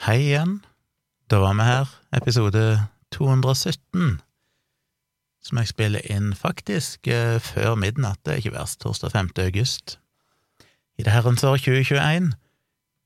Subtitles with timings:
[0.00, 0.62] Hei igjen.
[1.28, 4.20] Da var vi her, episode 217,
[5.44, 9.28] som jeg spiller inn faktisk eh, før midnatt, det er ikke verst, torsdag 5.
[9.44, 9.98] august,
[10.96, 12.30] i det herrens år 2021.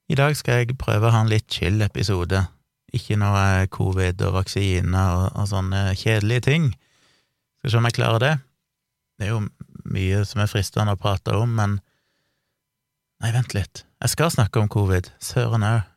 [0.06, 2.44] I dag skal jeg prøve å ha en litt chill episode,
[2.94, 6.68] ikke noe covid og vaksiner og, og sånne kjedelige ting.
[7.58, 8.36] Skal se om jeg klarer det.
[9.18, 9.40] Det er jo
[9.90, 11.80] mye som er fristende å prate om, men
[13.22, 15.90] Nei, vent litt, jeg skal snakke om covid, søren òg.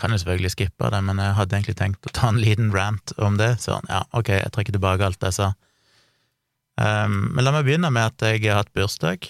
[0.00, 3.12] Kan jo selvfølgelig skippe det, men jeg hadde egentlig tenkt å ta en liten rant
[3.20, 5.50] om det, sånn, ja, ok, jeg trekker tilbake alt jeg sa.
[6.80, 9.28] Um, men la meg begynne med at jeg har hatt bursdag.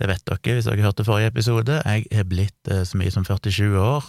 [0.00, 3.26] Det vet dere hvis dere hørte forrige episode, jeg er blitt eh, så mye som
[3.26, 4.06] 47 år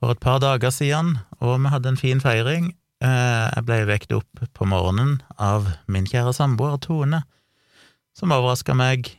[0.00, 2.70] for et par dager siden, og vi hadde en fin feiring.
[3.04, 7.20] Eh, jeg ble vekt opp på morgenen av min kjære samboer Tone,
[8.16, 9.12] som overraska meg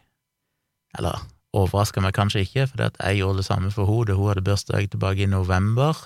[0.97, 1.21] eller
[1.55, 5.25] overraska meg kanskje ikke, for jeg gjorde det samme for henne hun hadde bursdag tilbake
[5.25, 5.97] i november,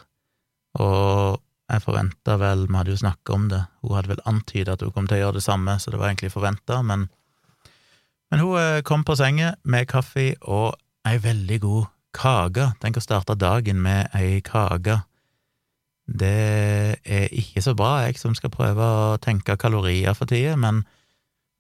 [0.79, 4.83] og jeg forventa vel, vi hadde jo snakka om det, hun hadde vel antyda at
[4.85, 7.07] hun kom til å gjøre det samme, så det var egentlig forventa, men,
[8.31, 12.71] men hun eh, kom på senga med kaffe og ei veldig god kake.
[12.81, 14.99] Tenk å starte dagen med ei kake.
[16.09, 20.83] Det er ikke så bra, jeg som skal prøve å tenke kalorier for tida, men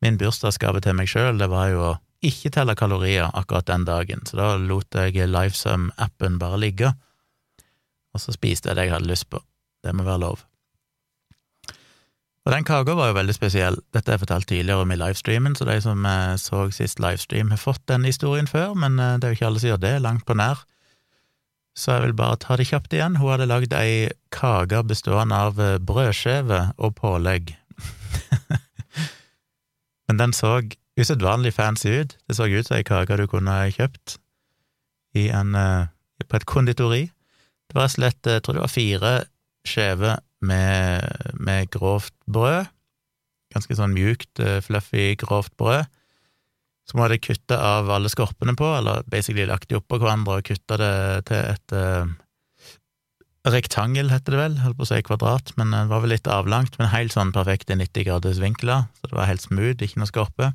[0.01, 4.25] min bursdagsgave til meg sjøl, det var jo å ikke telle kalorier akkurat den dagen,
[4.27, 6.93] så da lot jeg Lifesum-appen bare ligge,
[8.13, 9.41] og så spiste jeg det jeg hadde lyst på.
[9.83, 10.43] Det må være lov.
[12.47, 13.77] Og den kaka var jo veldig spesiell.
[13.93, 17.51] Dette har jeg fortalt tidligere om i livestreamen, så de som eh, så sist livestream,
[17.53, 19.95] har fått den historien før, men eh, det er jo ikke alle som gjør det,
[20.01, 20.63] langt på nær.
[21.77, 23.19] Så jeg vil bare ta det kjapt igjen.
[23.21, 27.53] Hun hadde lagd ei kake bestående av eh, brødskive og pålegg.
[30.09, 30.57] men den så
[30.99, 32.17] usedvanlig fancy ut.
[32.27, 34.17] Det så ut som ei kake du kunne kjøpt
[35.19, 35.87] en, uh,
[36.27, 37.03] på et konditori.
[37.69, 39.13] Det var slett, jeg tror det var fire
[39.67, 42.69] skjever med, med, grovt brød.
[43.53, 45.89] Ganske sånn mjukt, uh, fluffy, grovt brød.
[46.89, 50.47] Som hun hadde kutta av alle skorpene på, eller basically lagt de oppå hverandre og
[50.47, 50.95] kutta det
[51.29, 52.09] til et uh,
[53.49, 56.79] rektangel, heter det vel, holdt på å si kvadrat, men det var vel litt avlangt,
[56.79, 60.49] men helt sånn perfekte 90 graders vinkler, så det var helt smooth, ikke noe skorpe.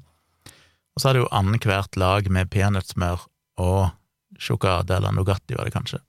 [0.94, 3.27] Og så hadde hun annethvert lag med peanøttsmør
[3.62, 3.93] og
[4.41, 6.00] sjokade, eller Nugatti var det kanskje.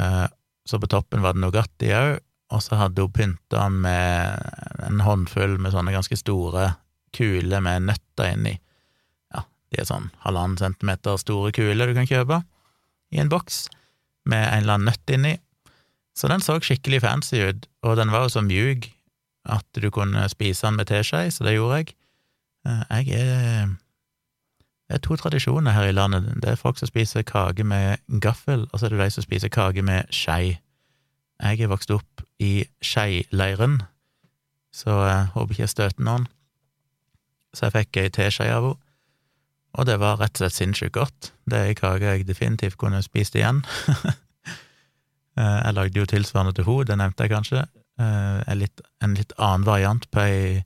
[0.00, 0.26] Eh,
[0.68, 2.18] så på toppen var det Nugatti òg,
[2.52, 6.74] og så hadde hun pynta med en håndfull med sånne ganske store
[7.16, 8.58] kuler med nøtter inni.
[9.34, 12.42] Ja, de er sånn halvannen centimeter store kuler du kan kjøpe
[13.14, 13.66] i en boks,
[14.28, 15.36] med en eller annen nøtt inni.
[16.16, 18.88] Så den så skikkelig fancy ut, og den var jo så mjuk
[19.50, 21.94] at du kunne spise den med teskje, så det gjorde jeg.
[22.66, 23.66] Eh, jeg er
[24.88, 26.42] Det er to tradisjoner her i landet.
[26.42, 29.48] Det er folk som spiser kake med gaffel, og så er det de som spiser
[29.48, 30.58] kake med skei.
[31.40, 33.82] Jeg er vokst opp i skeileiren,
[34.74, 36.26] så jeg håper ikke jeg støter noen.
[37.54, 38.80] Så jeg fikk ei teskje av henne,
[39.74, 41.32] og det var rett og slett sinnssykt godt.
[41.50, 43.64] Det er ei kake jeg definitivt kunne spist igjen.
[45.34, 47.62] Eh, jeg lagde jo tilsvarende til henne, det nevnte jeg kanskje.
[47.98, 50.60] Eh, en litt, en litt annen variant på ei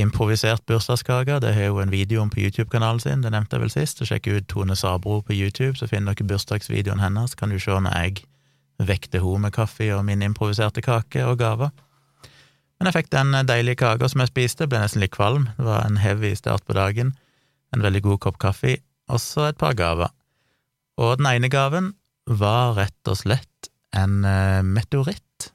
[0.00, 1.38] improvisert bursdagskake.
[1.42, 4.00] Det har jo en video om på YouTube-kanalen sin, det nevnte jeg vel sist.
[4.00, 7.36] Så Sjekk ut Tone Sabro på YouTube, så finner dere bursdagsvideoen hennes.
[7.38, 8.24] Kan du se når jeg
[8.80, 11.72] vekte henne med kaffe og min improviserte kake og gaver.
[12.80, 15.50] Men jeg fikk den deilige kaka som jeg spiste, ble nesten litt kvalm.
[15.58, 17.12] Det var en heavy start på dagen.
[17.76, 18.78] En veldig god kopp kaffe,
[19.10, 20.08] og så et par gaver.
[21.00, 21.92] Og den ene gaven
[22.26, 25.50] var rett og slett en eh, meteoritt,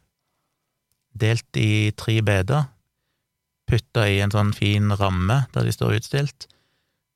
[1.16, 2.68] delt i tre beder
[3.70, 6.48] putta i en sånn fin ramme der de står utstilt.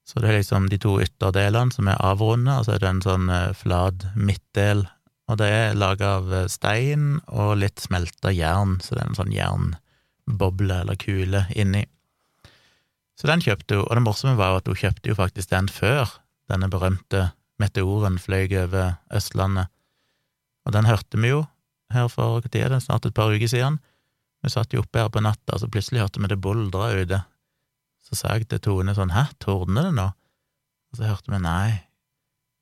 [0.09, 3.03] Så det er liksom de to ytterdelene som er avrunda, og så er det en
[3.05, 4.87] sånn uh, flat midtdel.
[5.29, 9.19] Og det er laga av eh, stein og litt smelta jern, så det er en
[9.19, 11.83] sånn jernboble eller kule inni.
[13.13, 15.69] Så den kjøpte hun, og det morsomme var jo at hun kjøpte jo faktisk den
[15.69, 16.15] før
[16.49, 17.27] denne berømte
[17.61, 19.69] meteoren fløy over Østlandet.
[20.65, 21.43] Og den hørte vi jo
[21.93, 23.77] her for hva tid er det, snart et par uker siden.
[24.43, 27.21] Vi satt jo oppe her på natta, så plutselig hørte vi det buldra ute.
[28.05, 30.07] Så sa jeg til Tone sånn, hæ, tordner det nå?
[30.89, 31.81] Og så hørte vi nei,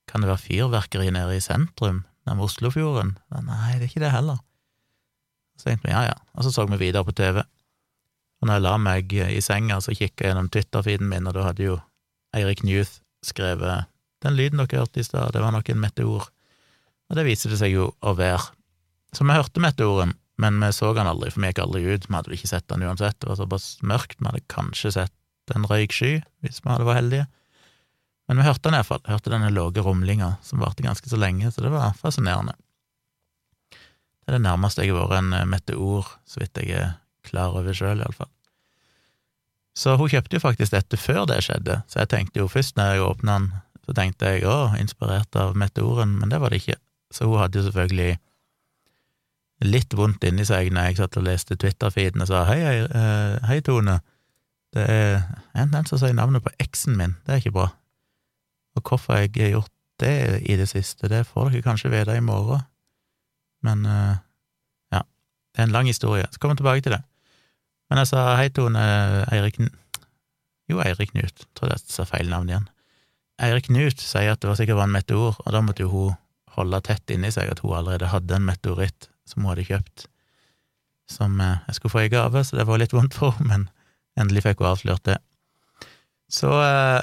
[0.09, 3.15] kan det være fyrverkeri nede i sentrum, nærme Oslofjorden?
[3.31, 4.41] Nei, det er ikke det heller.
[5.57, 7.41] Så tenkte vi ja, ja, og så så vi videre på TV.
[8.41, 11.47] Og når jeg la meg i senga, så kikka jeg gjennom Twitter-feeden min, og da
[11.47, 11.77] hadde jo
[12.37, 13.87] Eirik Newth skrevet
[14.25, 16.29] den lyden dere hørte i stad, det var nok en meteor.
[17.07, 18.49] Og det viser det seg jo å være.
[19.15, 22.05] Så vi hørte meteoren, men vi så han aldri, for vi gikk aldri ut.
[22.05, 24.19] Vi hadde ikke sett han uansett, det var såpass mørkt.
[24.19, 27.27] Vi hadde kanskje sett en røyksky, hvis vi hadde vært heldige.
[28.27, 29.03] Men vi hørte den iallfall.
[29.07, 32.57] Hørte denne låge rumlinga som varte ganske så lenge, så det var fascinerende.
[33.71, 36.97] Det er det nærmeste jeg har vært en eh, meteor, så vidt jeg er
[37.27, 38.29] klar over sjøl, iallfall.
[39.77, 42.91] Så hun kjøpte jo faktisk dette før det skjedde, så jeg tenkte jo først når
[42.91, 43.51] jeg åpna den,
[43.87, 46.75] så tenkte jeg å, inspirert av meteoren, men det var det ikke.
[47.13, 48.17] Så hun hadde jo selvfølgelig
[49.65, 53.47] litt vondt inni seg når jeg satt og leste Twitter-feeden og sa hei, hei, eh,
[53.49, 53.99] hei, Tone,
[54.75, 55.23] det er
[55.57, 57.71] en den som sier navnet på eksen min, det er ikke bra.
[58.77, 62.21] Og hvorfor jeg har gjort det i det siste, det får dere kanskje vite i
[62.21, 62.61] morgen,
[63.65, 64.19] men uh,
[64.93, 67.01] ja, det er en lang historie, så kommer vi tilbake til det.
[67.89, 68.85] Men jeg sa hei, Tone,
[69.33, 69.57] Eirik
[70.67, 72.65] Jo, Eirik Knut, tror jeg sa feil navn igjen.
[73.41, 76.17] Eirik Knut sier at det var sikkert var en meteor, og da måtte jo hun
[76.57, 80.07] holde tett inni seg at hun allerede hadde en meteoritt som hun hadde kjøpt,
[81.11, 83.67] som uh, jeg skulle få i gave, så det var litt vondt for henne, men
[84.19, 85.19] endelig fikk hun avslørt det.
[86.33, 87.01] Så uh,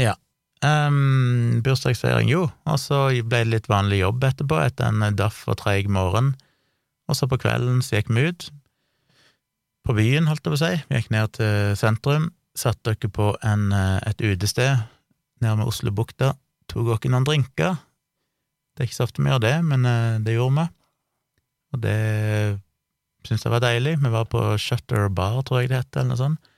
[0.00, 0.14] ja,
[0.62, 5.56] Um, bursdagsfeiring, jo, og så ble det litt vanlig jobb etterpå, etter en daff og
[5.58, 6.36] treig morgen,
[7.10, 8.46] og så på kvelden så gikk vi ut,
[9.82, 13.32] på byen, holdt jeg på å si, vi gikk ned til sentrum, satte dere på
[13.42, 14.84] en, eh, et utested
[15.42, 16.36] nede med Oslobukta,
[16.70, 17.74] tok dere noen drinker,
[18.72, 20.68] det er ikke så ofte vi gjør det, men eh, det gjorde vi,
[21.72, 21.98] og det
[23.26, 26.20] syntes jeg var deilig, vi var på Shutter Bar, tror jeg det heter, eller noe
[26.20, 26.50] sånt,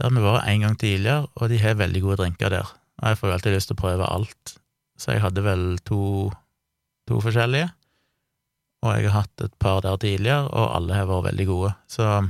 [0.00, 2.72] der vi var en gang tidligere, og de har veldig gode drinker der.
[3.00, 4.56] Og jeg får alltid lyst til å prøve alt,
[4.98, 6.30] så jeg hadde vel to,
[7.08, 7.70] to forskjellige,
[8.84, 12.26] og jeg har hatt et par der tidligere, og alle har vært veldig gode, så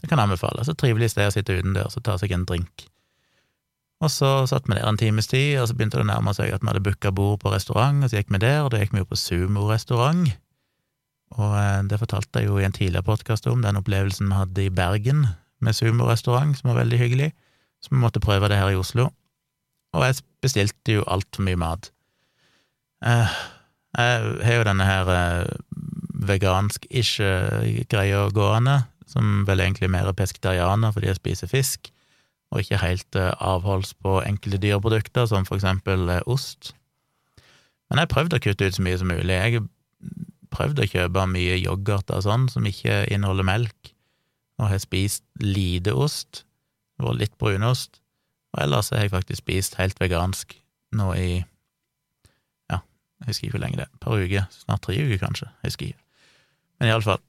[0.00, 0.70] det kan anbefales.
[0.72, 2.86] Et trivelig sted å sitte utendørs og ta seg en drink.
[4.00, 6.54] Og så satt vi der en times tid, og så begynte det å nærme seg
[6.54, 8.94] at vi hadde booka bord på restaurant, og så gikk vi der, og da gikk
[8.96, 10.30] vi jo på Sumo-restaurant.
[11.38, 14.66] Og eh, det fortalte jeg jo i en tidligere podkast om, den opplevelsen vi hadde
[14.66, 15.26] i Bergen
[15.60, 17.32] med Sumo-restaurant, som var veldig hyggelig,
[17.80, 19.10] så vi måtte prøve det her i Oslo
[19.96, 21.90] og jeg bestilte jo altfor mye mat.
[23.06, 23.38] Eh,
[23.98, 25.54] jeg har jo denne her eh,
[26.30, 27.18] vegansk-ish
[27.90, 31.90] greia gående, som vel egentlig er mer pesketarianer fordi jeg spiser fisk,
[32.50, 36.74] og ikke helt avholds på enkelte dyreprodukter, som for eksempel ost.
[37.90, 39.34] Men jeg prøvde å kutte ut så mye som mulig.
[39.34, 39.64] Jeg
[40.60, 43.94] prøvde å kjøpe mye yoghurt og sånn som ikke inneholder melk,
[44.60, 46.44] og har spist lite ost,
[47.00, 48.02] og litt brunost,
[48.52, 50.52] og ellers har jeg faktisk spist helt vegansk
[50.98, 51.30] nå i
[52.68, 52.80] ja,
[53.22, 55.72] jeg husker ikke hvor lenge det er, et par uker, snart tre uker kanskje, jeg
[55.72, 56.04] husker ikke.
[56.80, 57.22] Men iallfall,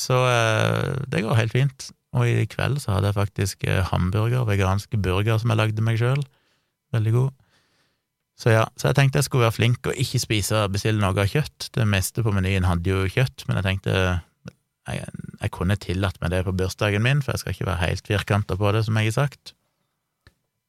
[0.00, 1.90] så eh, det går helt fint.
[2.14, 5.98] Og i kveld så hadde jeg faktisk eh, hamburger, veganske burger som jeg lagde meg
[6.00, 6.22] sjøl,
[6.94, 7.32] veldig god.
[8.34, 11.30] Så ja, så jeg tenkte jeg skulle være flink og ikke spise bestille noe av
[11.30, 11.68] kjøtt.
[11.74, 15.04] Det meste på menyen hadde jo kjøtt, men jeg tenkte jeg,
[15.40, 18.58] jeg kunne tillatt meg det på bursdagen min, for jeg skal ikke være helt firkanta
[18.60, 19.54] på det, som jeg har sagt.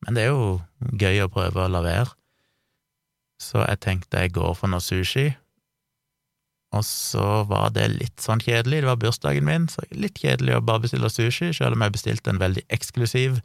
[0.06, 0.62] Men det er jo
[1.02, 2.14] gøy å prøve å la være.
[3.42, 5.32] Så jeg tenkte jeg går for noe sushi.
[6.76, 10.64] Og så var det litt sånn kjedelig, det var bursdagen min, så litt kjedelig å
[10.66, 13.40] bare bestille sushi, selv om jeg bestilte en veldig eksklusiv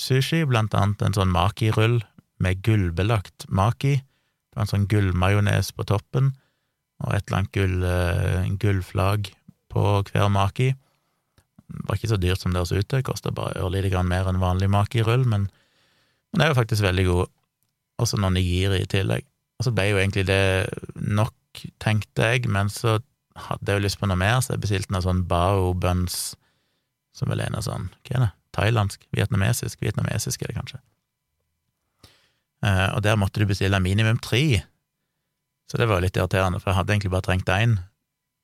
[0.00, 2.02] sushi, blant annet en sånn maki-rull
[2.42, 3.94] med gullbelagt maki.
[4.00, 6.32] Det var en sånn gullmajones på toppen,
[7.04, 9.30] og et eller annet gull, uh, gullflagg
[9.72, 10.72] på hver maki.
[11.66, 14.28] Det var ikke så dyrt som det høres ut, det kosta bare ørlite grann mer
[14.30, 15.48] enn vanlig maki-rull, men
[16.36, 17.28] men det er jo faktisk veldig god.
[18.04, 19.24] Også noen nigiri i tillegg.
[19.56, 20.68] Og så ble jo egentlig det
[21.00, 22.98] nok, tenkte jeg, men så
[23.46, 26.34] hadde jeg jo lyst på noe mer, så jeg bestilte noe sånn bao buns,
[27.16, 30.82] som vel er noe sånn, hva er det, thailandsk, vietnamesisk, vietnamesisk er det kanskje.
[32.64, 34.62] Uh, og der måtte du bestille minimum tre,
[35.70, 37.76] så det var litt irriterende, for jeg hadde egentlig bare trengt én,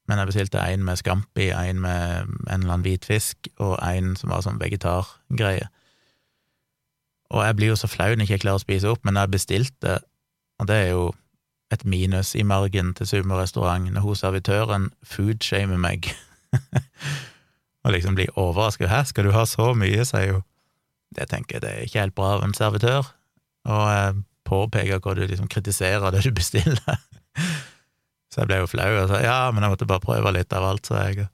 [0.09, 4.17] men jeg bestilte én med scampi, én med en eller annen hvit fisk, og én
[4.19, 5.69] som var sånn vegetargreie.
[7.33, 9.33] Og jeg blir jo så flau når jeg ikke klarer å spise opp, men jeg
[9.33, 10.01] bestilte,
[10.61, 11.13] og det er jo
[11.73, 16.11] et minus i margen til Sumo-restaurant, når hun servitøren foodshamer meg
[17.85, 18.89] og liksom blir overrasket.
[18.89, 20.45] 'Hæ, skal du ha så mye?' sier hun.
[21.17, 23.09] Det tenker jeg det er ikke helt bra av en servitør,
[23.69, 24.17] og jeg
[24.49, 26.99] påpeker hva du liksom kritiserer det du bestiller.
[28.33, 30.67] så jeg ble jo flau og sa ja, men jeg måtte bare prøve litt av
[30.71, 31.29] alt, sa jeg.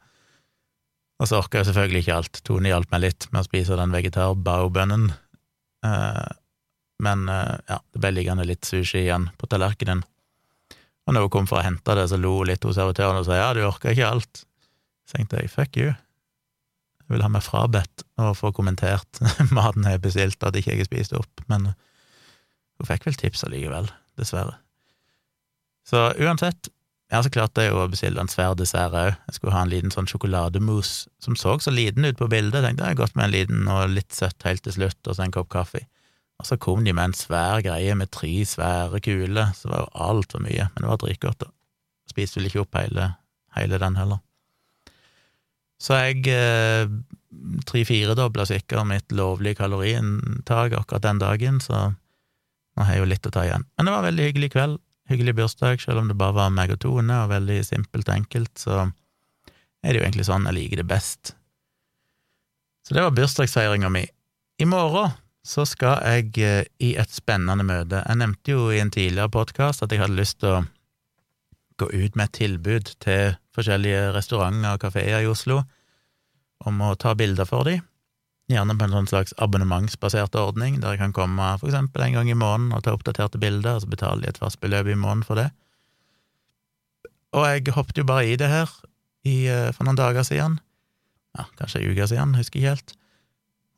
[1.18, 2.42] Og så orka jeg selvfølgelig ikke alt.
[2.46, 5.08] Tone hjalp meg litt med å spise den vegetar-baobønnen
[5.84, 6.28] Eh,
[6.98, 10.02] men eh, ja, det ble liggende litt sushi igjen på tallerkenen.
[11.06, 13.28] Og når hun kom for å hente det, så lo hun litt hos servitøren og
[13.28, 14.44] sa ja, du orker ikke alt.
[15.08, 15.94] Så tenkte jeg fuck you.
[17.04, 19.22] Jeg vil ha meg frabedt å få kommentert
[19.56, 21.70] maten jeg bestilte, at ikke jeg har spist opp, men
[22.78, 24.56] hun fikk vel tips allikevel, dessverre.
[25.88, 26.70] Så uansett,
[27.08, 29.14] jeg har så klart det å bestille en svær dessert òg.
[29.30, 32.60] Jeg skulle ha en liten sånn sjokolademousse som så så liten ut på bildet.
[32.60, 35.24] Jeg tenkte jeg godt med en liten og litt søtt helt til slutt, og så
[35.24, 35.86] en kopp kaffe.
[36.38, 39.86] Og så kom de med en svær greie med tre svære kuler, så det var
[39.86, 41.50] jo altfor mye, men det var dritgodt, da.
[42.12, 43.08] Spiste vel ikke opp hele,
[43.56, 44.20] hele den heller.
[45.82, 46.90] Så jeg eh,
[47.66, 51.88] tre-firedobla sikkert mitt lovlige kaloriinntak akkurat den dagen, så
[52.78, 53.66] nå har jeg jo litt å ta igjen.
[53.74, 54.78] Men det var en veldig hyggelig kveld,
[55.10, 58.52] hyggelig bursdag, selv om det bare var meg og Tone, og veldig simpelt og enkelt,
[58.60, 58.76] så
[59.82, 61.32] er det jo egentlig sånn jeg liker det best.
[62.86, 64.04] Så det var bursdagsfeiringa mi.
[64.62, 65.10] I morgen
[65.48, 68.04] så skal jeg eh, i et spennende møte.
[68.04, 70.64] Jeg nevnte jo i en tidligere podkast at jeg hadde lyst til å
[71.78, 75.62] gå ut med et tilbud til forskjellige restauranter og kafeer i Oslo
[76.66, 77.84] om å ta bilder for dem.
[78.48, 82.30] Gjerne på en sånn slags abonnementsbasert ordning, der jeg kan komme for eksempel en gang
[82.32, 85.26] i måneden og ta oppdaterte bilder, og så betaler de et fast beløp i måneden
[85.28, 85.50] for det.
[87.36, 88.72] Og jeg hoppet jo bare i det her
[89.28, 90.56] i, eh, for noen dager siden,
[91.36, 92.96] ja, kanskje ei uke siden, husker ikke helt,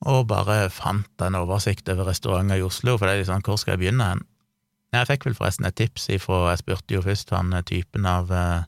[0.07, 3.75] og bare fant en oversikt over restauranter i Oslo, for det er sånn, hvor skal
[3.75, 4.27] jeg begynne hen?
[4.95, 8.31] Jeg fikk vel forresten et tips ifra, jeg spurte jo først han eh, typen av
[8.31, 8.63] uh,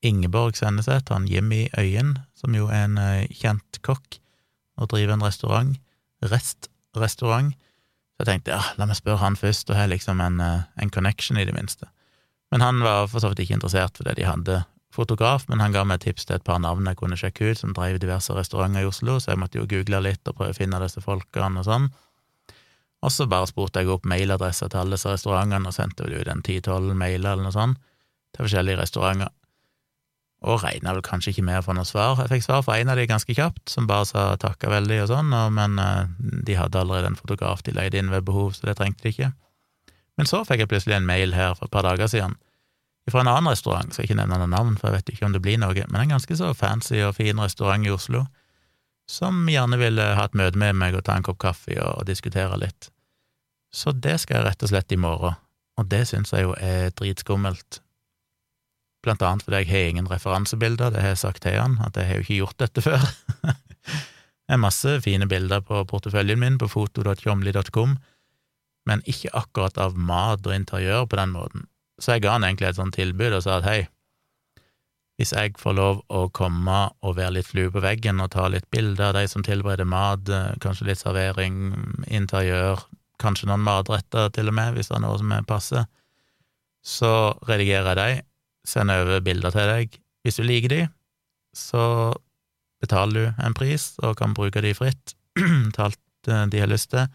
[0.00, 2.98] Ingeborg Senneset, han Jimmy Øyen, som jo er en
[3.32, 4.18] kjent kokk,
[4.76, 5.76] og driver en restaurant,
[6.24, 7.52] Rest-restaurant.
[8.16, 10.90] Så jeg tenkte ja, la meg spørre han først, og har liksom en, eh, en,
[10.90, 11.90] connection, i det minste.
[12.50, 14.62] Men han var for så vidt ikke interessert fordi de hadde
[14.96, 17.74] fotograf, men han ga meg tips til et par navn jeg kunne sjekke ut, som
[17.76, 20.80] drev diverse restauranter i Oslo, så jeg måtte jo google litt og prøve å finne
[20.80, 21.90] disse folkene og sånn.
[23.04, 26.30] Og så bare spurte jeg opp mailadresser til alle disse restaurantene, og sendte vel ut
[26.32, 27.82] en ti-tolv mailer eller noe sånt
[28.32, 29.34] til forskjellige restauranter
[30.46, 32.20] og regna vel kanskje ikke med å få noe svar.
[32.22, 35.10] Jeg fikk svar fra en av de ganske kjapt, som bare sa takka veldig og
[35.10, 36.14] sånn, men eh,
[36.46, 39.32] de hadde allerede en fotograf de leide inn ved behov, så det trengte de ikke.
[40.16, 42.38] Men så fikk jeg plutselig en mail her for et par dager siden
[43.10, 45.42] fra en annen restaurant, skal ikke nevne noe navn, for jeg vet ikke om det
[45.44, 48.24] blir noe, men en ganske så fancy og fin restaurant i Oslo,
[49.06, 52.06] som gjerne ville ha et møte med meg og ta en kopp kaffe og, og
[52.08, 52.90] diskutere litt.
[53.70, 55.38] Så det skal jeg rett og slett i morgen,
[55.78, 57.80] og det syns jeg jo er dritskummelt
[59.06, 62.08] blant annet fordi jeg har ingen referansebilder, det har jeg sagt til han, at jeg
[62.08, 63.06] har jo ikke gjort dette før.
[63.46, 67.96] det er masse fine bilder på porteføljen min på foto.tjomli.com,
[68.86, 71.66] men ikke akkurat av mat og interiør på den måten.
[72.02, 73.80] Så jeg ga han egentlig et sånt tilbud og sa at hei,
[75.16, 78.68] hvis jeg får lov å komme og være litt flue på veggen og ta litt
[78.70, 80.28] bilder av de som tilbereder mat,
[80.60, 81.72] kanskje litt servering,
[82.04, 82.82] interiør,
[83.22, 85.86] kanskje noen matretter til og med, hvis det er noe som er passe,
[86.86, 87.12] så
[87.48, 88.25] redigerer jeg de,
[88.66, 89.98] sender over bilder til deg.
[90.26, 90.80] Hvis du liker de,
[91.56, 91.84] så
[92.82, 95.14] betaler du en pris og kan bruke de fritt
[95.74, 97.06] til alt eh, de har lyst til.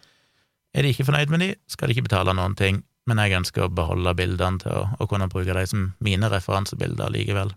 [0.72, 3.66] Er de ikke fornøyd med de, skal de ikke betale noen ting, men jeg ønsker
[3.66, 7.52] å beholde bildene til å, å kunne bruke de som mine referansebilder likevel.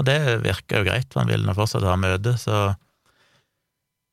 [0.00, 2.72] Og det virker jo greit, for han vil nå fortsatt ha møte, så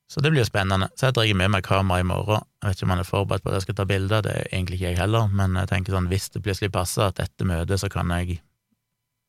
[0.09, 0.87] så det blir jo spennende.
[0.97, 2.41] Så jeg drar med meg kamera i morgen.
[2.63, 4.47] Jeg vet ikke om han er forberedt på at jeg skal ta bilder, det er
[4.47, 7.77] egentlig ikke jeg heller, men jeg tenker sånn, hvis det plutselig passer at dette møtet,
[7.77, 8.39] så kan jeg,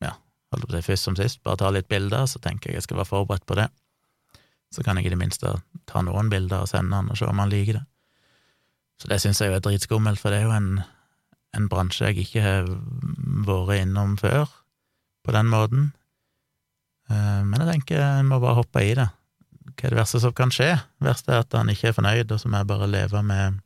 [0.00, 0.14] ja,
[0.54, 2.88] holdt på å si først som sist, bare ta litt bilder, så tenker jeg jeg
[2.88, 3.68] skal være forberedt på det.
[4.72, 5.52] Så kan jeg i det minste
[5.90, 7.84] ta noen bilder og sende han og se om han liker det.
[9.02, 10.72] Så det syns jeg jo er dritskummelt, for det er jo en,
[11.60, 12.75] en bransje jeg ikke har
[13.44, 14.49] vært innom før,
[15.28, 15.88] på den måten.
[17.12, 19.10] Eh, men jeg tenker en må bare hoppe i det
[19.76, 20.72] hva er det verste som kan skje?
[20.98, 23.60] Det verste er at han ikke er fornøyd, og så må jeg bare leve med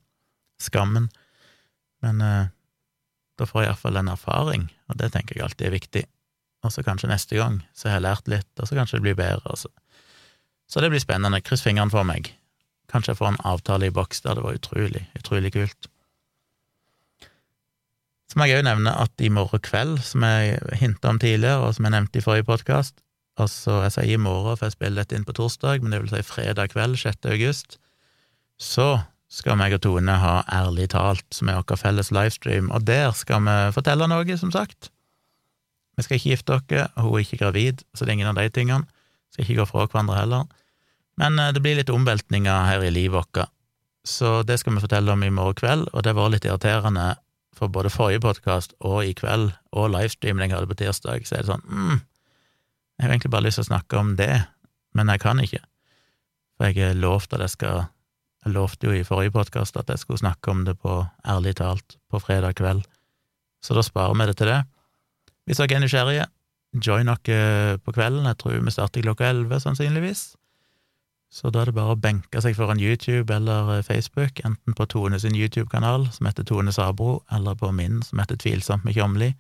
[0.62, 1.08] skammen.
[2.04, 2.50] Men eh,
[3.38, 6.04] da får jeg iallfall en erfaring, og det tenker jeg alltid er viktig.
[6.64, 9.18] Og så kanskje neste gang så har jeg lært litt, og så kanskje det blir
[9.18, 9.42] bedre.
[9.50, 9.70] Altså.
[10.70, 11.42] Så det blir spennende.
[11.44, 12.30] Kryss fingrene for meg.
[12.92, 14.38] Kanskje jeg får en avtale i boks der.
[14.38, 15.90] Det var utrolig, utrolig kult.
[18.30, 21.76] Så må jeg òg nevne at i morgen kveld, som jeg hinta om tidligere, og
[21.76, 23.03] som jeg nevnte i forrige podkast,
[23.41, 26.12] Altså, jeg sier i morgen, for jeg spiller dette inn på torsdag, men det vil
[26.12, 27.26] si fredag kveld, 6.
[27.35, 27.79] august,
[28.62, 28.88] så
[29.35, 33.43] skal meg og Tone ha Ærlig talt, som er vår felles livestream, og der skal
[33.43, 34.93] vi fortelle noe, som sagt.
[35.99, 38.38] Vi skal ikke gifte oss, og hun er ikke gravid, så det er ingen av
[38.38, 38.87] de tingene.
[39.35, 40.47] Skal ikke gå fra hverandre heller.
[41.19, 43.50] Men eh, det blir litt omveltninger her i livet vårt,
[44.05, 47.14] så det skal vi fortelle om i morgen kveld, og det var litt irriterende
[47.55, 51.45] for både forrige podkast og i kveld, og livestreamen jeg hadde på tirsdag, så er
[51.45, 52.03] det sånn mm,
[52.99, 54.33] jeg har egentlig bare lyst til å snakke om det,
[54.95, 55.63] men jeg kan ikke,
[56.55, 57.85] for jeg lovt at jeg skal
[58.45, 61.97] Jeg lovte jo i forrige podkast at jeg skulle snakke om det på Ærlig talt
[62.13, 62.83] på fredag kveld,
[63.65, 64.59] så da sparer vi det til det.
[65.47, 66.27] Hvis dere er nysgjerrige,
[66.77, 70.37] join dere på kvelden, jeg tror vi starter klokka elleve, sannsynligvis.
[71.33, 75.19] Så da er det bare å benke seg foran YouTube eller Facebook, enten på Tone
[75.19, 79.33] sin YouTube-kanal, som heter Tone Sabro, eller på min, som heter Tvilsomt med Tjomli.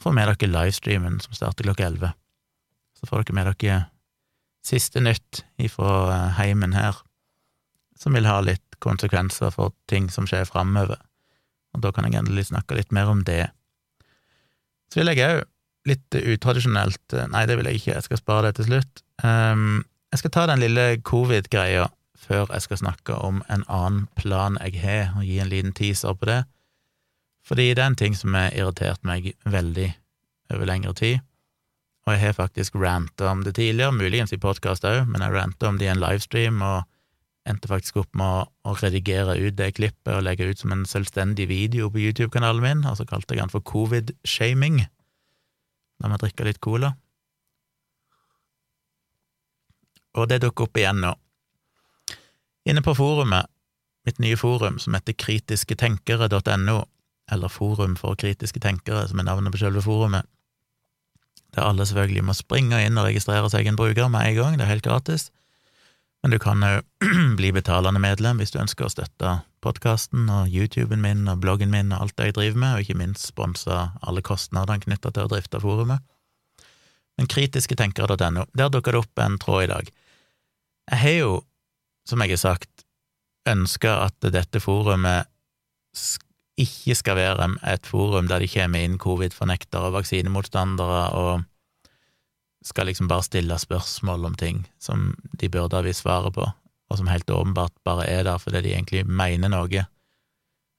[0.00, 2.14] Få med dere livestreamen som starter klokka elleve.
[3.02, 3.78] Så får dere med dere
[4.62, 7.00] siste nytt ifra eh, heimen her,
[7.98, 11.00] som vil ha litt konsekvenser for ting som skjer framover.
[11.74, 13.48] Og da kan jeg endelig snakke litt mer om det.
[14.92, 15.48] Så vil jeg òg,
[15.88, 19.02] litt utradisjonelt Nei, det vil jeg ikke, jeg skal spare det til slutt.
[19.24, 19.82] Um,
[20.12, 21.88] jeg skal ta den lille covid-greia
[22.22, 26.14] før jeg skal snakke om en annen plan jeg har, og gi en liten teaser
[26.14, 26.42] på det.
[27.42, 29.88] Fordi det er en ting som har irritert meg veldig
[30.52, 31.24] over lengre tid.
[32.02, 35.68] Og jeg har faktisk ranta om det tidligere, muligens i podkast òg, men jeg ranta
[35.68, 36.82] om det i en livestream, og
[37.46, 41.48] endte faktisk opp med å, redigere ut det klippet og legge ut som en selvstendig
[41.50, 44.86] video på YouTube-kanalen min, og så kalte jeg den for covid-shaming.
[46.02, 46.96] når vi drikker litt cola.
[50.18, 51.12] Og det dukker opp igjen nå.
[52.66, 53.46] Inne på forumet,
[54.06, 56.82] mitt nye forum som heter kritisketenkere.no,
[57.30, 60.26] eller Forum for kritiske tenkere, som er navnet på selve forumet,
[61.52, 64.66] der alle selvfølgelig må springe inn og registrere seg en bruker med en gang, det
[64.66, 65.30] er helt gratis.
[66.22, 66.86] Men du kan òg
[67.38, 71.92] bli betalende medlem hvis du ønsker å støtte podkasten og YouTuben min og bloggen min
[71.92, 75.32] og alt det jeg driver med, og ikke minst sponse alle kostnadene knytta til å
[75.32, 76.02] drifte forumet.
[77.18, 79.90] Men kritisketenkere.no, der dukker det opp en tråd i dag.
[80.90, 81.32] Jeg har jo,
[82.08, 82.86] som jeg har sagt,
[83.48, 85.28] ønska at dette forumet
[86.60, 91.46] ikke skal være et forum der de kommer inn covid-fornektere og vaksinemotstandere og
[92.62, 96.98] skal liksom bare stille spørsmål om ting som de burde ha visst svaret på, og
[96.98, 99.82] som helt åpenbart bare er der fordi de egentlig mener noe,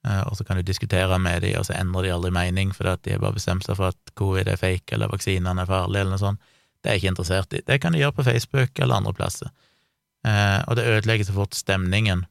[0.08, 2.94] eh, og så kan du diskutere med dem, og så endrer de aldri mening fordi
[2.94, 6.06] at de har bare bestemt seg for at covid er fake, eller vaksinene er farlige,
[6.06, 6.39] eller noe sånt.
[6.84, 7.63] Det er jeg ikke interessert i.
[7.65, 9.51] Det kan de gjøre på Facebook eller andre plasser.
[10.27, 12.25] Eh, og det ødelegger så fort stemningen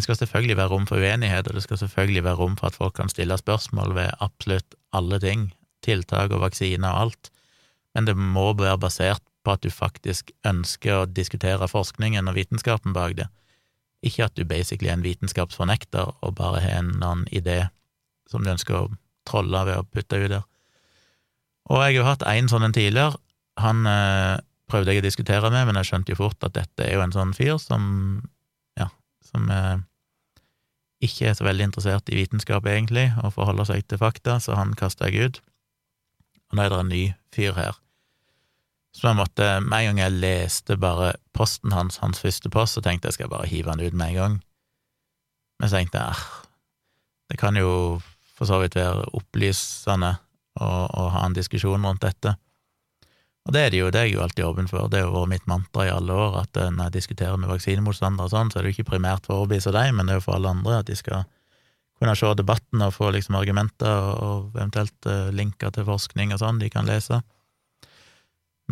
[0.00, 2.76] det skal selvfølgelig være rom for uenighet, og det skal selvfølgelig være rom for at
[2.78, 5.50] folk kan stille spørsmål ved absolutt alle ting,
[5.84, 7.30] tiltak og vaksiner og alt,
[7.94, 12.96] men det må være basert på at du faktisk ønsker å diskutere forskningen og vitenskapen
[12.96, 13.28] bak det,
[14.00, 17.66] ikke at du basically er en vitenskapsfornekter og bare har en annen idé
[18.30, 18.88] som du ønsker å
[19.28, 20.48] trolle ved å putte ut der.
[21.68, 23.20] Og jeg har jo hatt en sånn en tidligere,
[23.60, 24.40] han øh,
[24.72, 27.12] prøvde jeg å diskutere med, men jeg skjønte jo fort at dette er jo en
[27.12, 28.22] sånn fyr som
[29.30, 29.78] som eh,
[31.00, 34.74] ikke er så veldig interessert i vitenskap, egentlig, og forholder seg til fakta, så han
[34.78, 35.40] kasta jeg ut.
[36.50, 37.78] Og nå er det en ny fyr her.
[38.92, 42.82] Så jeg måtte, med en gang jeg leste bare posten hans, hans første post, så
[42.84, 44.38] tenkte jeg skal bare hive han ut med en gang.
[45.60, 46.24] Men så tenkte jeg ah,
[47.30, 48.00] det kan jo
[48.34, 50.14] for så vidt være opplysende
[50.60, 52.34] å ha en diskusjon rundt dette.
[53.48, 55.32] Og det er det jo, det er jeg jo alltid åpen for, det har vært
[55.32, 58.60] mitt mantra i alle år, at eh, når jeg diskuterer med vaksinemotstandere og sånn, så
[58.60, 60.52] er det jo ikke primært for å overbevise dem, men det er jo for alle
[60.52, 61.24] andre, at de skal
[62.00, 66.60] kunne se debatten og få liksom argumenter og eventuelt uh, linker til forskning og sånn
[66.62, 67.18] de kan lese.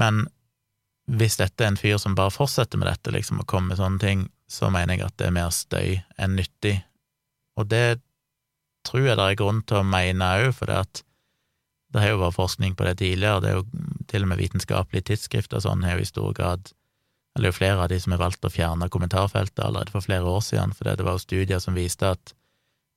[0.01, 0.23] Men
[1.09, 4.01] hvis dette er en fyr som bare fortsetter med dette, liksom, og kommer med sånne
[4.01, 6.79] ting, så mener jeg at det er mer støy enn nyttig.
[7.61, 8.01] Og det
[8.89, 11.03] tror jeg det er grunn til å mene òg, for det at
[11.93, 13.65] det har jo vært forskning på det tidligere, det er jo
[14.11, 16.75] til og med vitenskapelige tidsskrifter sånn har jo i stor grad
[17.37, 20.41] Eller jo flere av de som har valgt å fjerne kommentarfeltet allerede for flere år
[20.43, 22.33] siden, fordi det var jo studier som viste at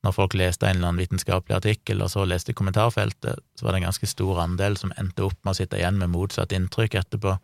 [0.02, 3.82] når folk leste en eller annen vitenskapelig artikkel, og så leste kommentarfeltet, så var det
[3.82, 7.36] en ganske stor andel som endte opp med å sitte igjen med motsatt inntrykk etterpå,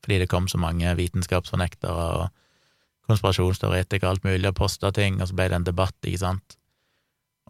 [0.00, 2.30] fordi det kom så mange vitenskapsfornektere og
[3.10, 6.56] konspirasjonsteoretikere og alt mulig og posta ting, og så ble det en debatt, ikke sant.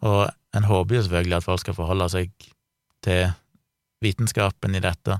[0.03, 0.25] Og
[0.57, 2.51] en håper jo selvfølgelig at folk skal forholde seg
[3.05, 3.31] til
[4.01, 5.19] vitenskapen i dette,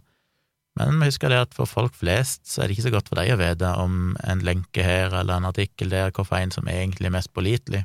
[0.80, 3.20] men vi husker det at for folk flest så er det ikke så godt for
[3.20, 7.12] deg å vite om en lenke her eller en artikkel der, hvilken som er egentlig
[7.12, 7.84] mest pålitelig,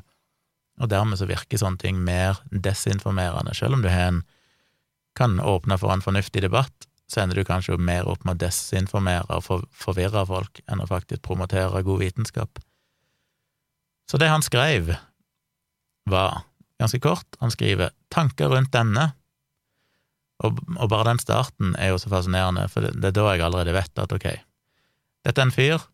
[0.79, 3.55] og dermed så virker sånne ting mer desinformerende.
[3.57, 4.21] Selv om du en,
[5.17, 9.39] kan åpne for en fornuftig debatt, så ender du kanskje mer opp med å desinformere
[9.39, 12.61] og forvirre folk enn å faktisk promotere god vitenskap.
[14.07, 14.93] Så det han skrev,
[16.07, 16.43] var
[16.79, 17.27] ganske kort.
[17.41, 19.09] Han skriver tanker rundt denne
[20.45, 23.45] og, og, bare den starten er jo så fascinerende, for det, det, er da jeg
[23.47, 24.27] allerede vet at ok,
[25.25, 25.87] dette er en fyr,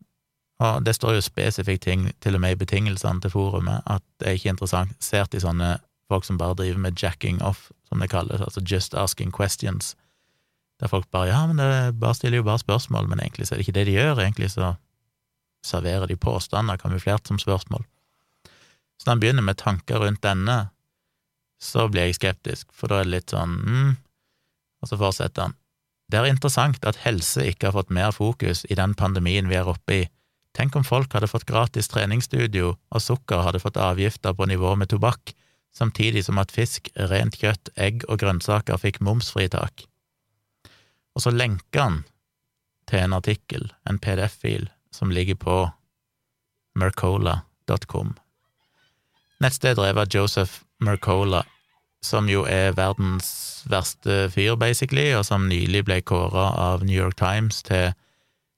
[0.63, 4.29] og det står jo spesifikt ting, til og med i betingelsene til forumet, at det
[4.29, 5.77] er ikke interessert i sånne
[6.12, 9.95] folk som bare driver med jacking off, som det kalles, altså just asking questions,
[10.82, 13.62] der folk bare ja, men det bare stiller jo bare spørsmål, men egentlig så er
[13.62, 14.75] det ikke det de gjør, egentlig så
[15.63, 17.86] serverer de påstander kamuflert som spørsmål.
[18.99, 20.58] Så når han begynner med tanker rundt denne,
[21.63, 23.93] så blir jeg skeptisk, for da er det litt sånn mm,
[24.84, 25.56] og så fortsetter han.
[26.12, 29.69] Det er interessant at helse ikke har fått mer fokus i den pandemien vi er
[29.72, 30.02] oppe i.
[30.54, 34.91] Tenk om folk hadde fått gratis treningsstudio, og sukker hadde fått avgifter på nivå med
[34.91, 35.34] tobakk,
[35.74, 39.88] samtidig som at fisk, rent kjøtt, egg og grønnsaker fikk momsfritak.
[41.15, 42.04] Og så lenker han
[42.89, 45.58] til en artikkel, en PDF-fil, som ligger på
[46.78, 48.13] mercola.com.
[49.41, 51.41] Nettstedet drevet av Joseph Mercola,
[52.04, 57.16] som jo er verdens verste fyr, basically, og som nylig ble kåra av New York
[57.20, 57.94] Times til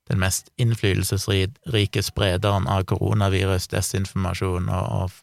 [0.09, 5.15] den mest innflytelsesrike sprederen av koronavirus, desinformasjon og, og,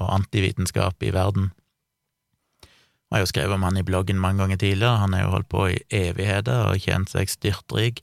[0.00, 1.50] og antivitenskap i verden.
[3.12, 5.48] Jeg har jo skrevet om han i bloggen mange ganger tidligere, han har jo holdt
[5.52, 8.00] på i evigheter og tjent seg styrtrik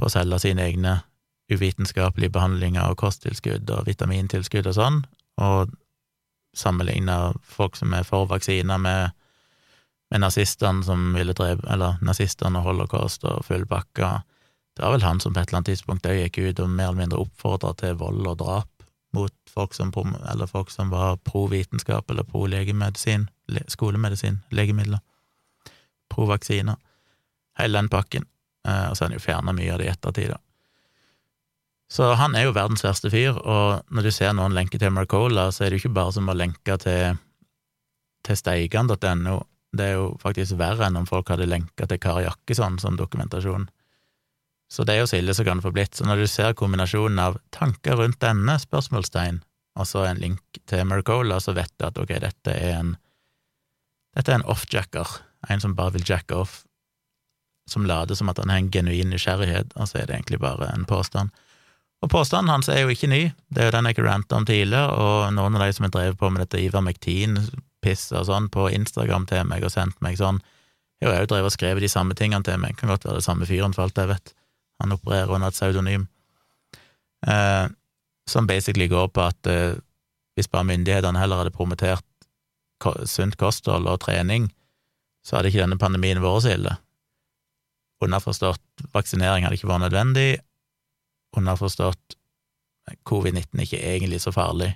[0.00, 1.02] på å selge sine egne
[1.52, 5.02] uvitenskapelige behandlinger og kosttilskudd og vitamintilskudd og sånn,
[5.44, 5.74] og
[6.58, 9.14] sammenligna folk som er for vaksiner med,
[10.10, 14.10] med nazistene som ville drepe, eller nazistene og holocaust og full bakke.
[14.74, 16.90] Det var vel han som på et eller annet tidspunkt òg gikk ut og mer
[16.90, 18.70] eller mindre oppfordra til vold og drap
[19.14, 19.92] mot folk som,
[20.32, 23.28] eller folk som var pro vitenskap eller pro legemedisin,
[23.70, 24.98] skolemedisin, legemidler,
[26.10, 26.80] pro vaksiner,
[27.58, 28.26] hele den pakken.
[28.66, 30.40] Eh, og så har han jo fjerna mye av det i ettertid, da.
[31.94, 35.46] Så han er jo verdens verste fyr, og når du ser noen lenker til Marcola,
[35.54, 37.20] så er det jo ikke bare som å lenke til,
[38.26, 39.36] til steigan.no,
[39.74, 43.68] det er jo faktisk verre enn om folk hadde lenka til Kari Jakkesson som dokumentasjon.
[44.70, 45.94] Så det er jo så ille som kan få blitt.
[45.94, 49.42] Så når du ser kombinasjonen av tanker rundt denne, spørsmålstegn,
[49.78, 52.94] og så en link til Mercola, så vet du at ok, dette er en
[54.14, 55.10] dette er en off-jacker,
[55.50, 56.60] en som bare vil jacke off,
[57.70, 60.68] som later som at han har en genuin nysgjerrighet, og så er det egentlig bare
[60.70, 61.34] en påstand.
[62.04, 64.92] Og påstanden hans er jo ikke ny, det er jo den jeg ranta om tidligere,
[64.92, 68.66] og noen av de som har drevet på med dette Ivar McTean-piss og sånn på
[68.76, 70.42] Instagram til meg og sendt meg sånn,
[71.00, 73.26] jeg har jo drevet og skrevet de samme tingene til meg, kan godt være det
[73.26, 74.34] samme fyren, for alt jeg vet.
[74.82, 76.06] Han opererer under et pseudonym.
[77.26, 77.66] Eh,
[78.28, 79.76] som basically går på at eh,
[80.36, 82.04] hvis bare myndighetene heller hadde promotert
[83.08, 84.50] sunt kosthold og trening,
[85.24, 86.74] så hadde ikke denne pandemien vært så ille.
[88.04, 90.28] Underforstått, vaksinering hadde ikke vært nødvendig.
[91.34, 92.16] Underforstått,
[93.08, 94.74] covid-19 er ikke egentlig så farlig.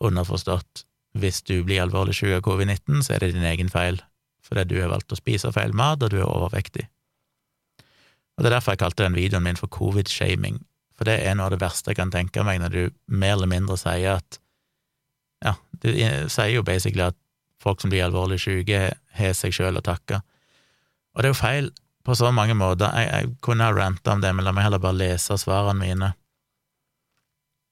[0.00, 0.84] Underforstått,
[1.16, 4.00] hvis du blir alvorlig syk av covid-19, så er det din egen feil,
[4.44, 6.86] fordi du har valgt å spise feil mat, og du er overvektig.
[8.36, 10.60] Og Det er derfor jeg kalte den videoen min for covid-shaming,
[10.96, 13.50] for det er noe av det verste jeg kan tenke meg, når du mer eller
[13.50, 14.40] mindre sier at
[15.44, 17.16] Ja, du sier jo basically at
[17.60, 20.22] folk som blir alvorlig syke, har seg sjøl å takke.
[21.12, 21.68] Og det er jo feil
[22.06, 22.92] på så mange måter.
[22.94, 26.12] Jeg, jeg kunne ha ranta om det, men la meg heller bare lese svarene mine.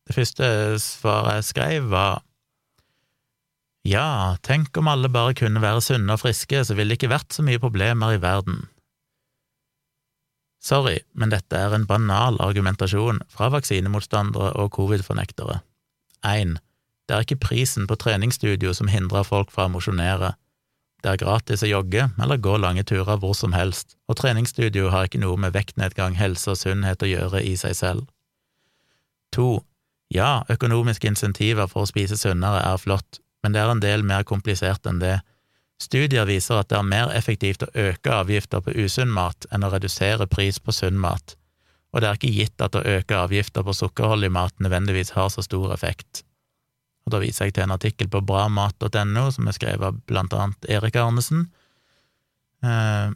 [0.04, 0.46] Det første
[0.82, 2.22] svaret jeg skrev, var
[3.84, 7.36] ja, tenk om alle bare kunne være sunne og friske, så ville det ikke vært
[7.36, 8.62] så mye problemer i verden.
[10.64, 15.58] Sorry, men dette er en banal argumentasjon fra vaksinemotstandere og covid-fornektere.
[16.24, 16.56] 1.
[17.04, 20.32] Det er ikke prisen på treningsstudio som hindrer folk fra å mosjonere.
[21.04, 25.04] Det er gratis å jogge eller gå lange turer hvor som helst, og treningsstudio har
[25.04, 28.06] ikke noe med vektnedgang, helse og sunnhet å gjøre i seg selv.
[29.36, 29.60] 2.
[30.16, 34.24] Ja, økonomiske insentiver for å spise sunnere er flott, men det er en del mer
[34.24, 35.18] komplisert enn det
[35.82, 39.72] Studier viser at det er mer effektivt å øke avgifter på usunn mat enn å
[39.72, 41.34] redusere pris på sunn mat,
[41.92, 45.44] og det er ikke gitt at å øke avgifter på sukkerholdig mat nødvendigvis har så
[45.44, 46.22] stor effekt.
[47.04, 50.68] Og Da viser jeg til en artikkel på bramat.no som er skrevet av blant annet
[50.72, 51.48] Erik Arnesen,
[52.64, 53.12] eh,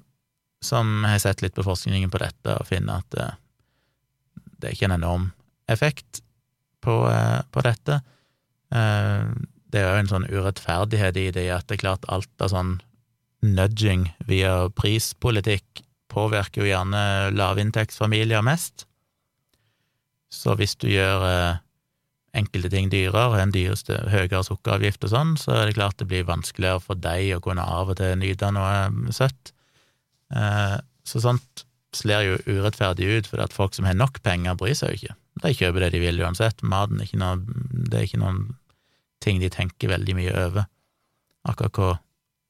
[0.60, 3.36] som har sett litt på forskningen på dette og finner at eh,
[4.58, 5.30] det er ikke en enorm
[5.70, 6.20] effekt
[6.84, 8.00] på, eh, på dette.
[8.74, 9.30] Eh,
[9.68, 12.78] det er jo en sånn urettferdighet i det at det er klart alt av sånn
[13.44, 18.86] nudging via prispolitikk påvirker jo gjerne lavinntektsfamilier mest.
[20.32, 21.60] Så hvis du gjør eh,
[22.36, 26.26] enkelte ting dyrere, en dyreste høyere sukkeravgift og sånn, så er det klart det blir
[26.28, 29.54] vanskeligere for deg å kunne av og til nyte noe søtt.
[30.34, 30.76] Eh,
[31.08, 31.64] så sånt
[31.96, 35.16] slår jo urettferdig ut, for at folk som har nok penger, bryr seg jo ikke.
[35.42, 36.64] De kjøper det de vil uansett.
[36.66, 37.38] Maten er ikke noe,
[37.88, 38.42] det er ikke noen
[39.24, 40.68] ting de tenker veldig mye over.
[41.48, 41.94] Akkurat hva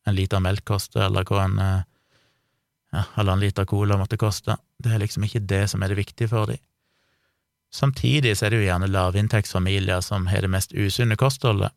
[0.09, 1.87] en liter melk koster, eller hva en eh,
[2.97, 4.57] ja, halvannen liter cola måtte koste.
[4.81, 6.63] Det er liksom ikke det som er det viktige for dem.
[7.75, 11.75] Samtidig så er det jo gjerne lavinntektsfamilier som har det mest usunne kostholdet,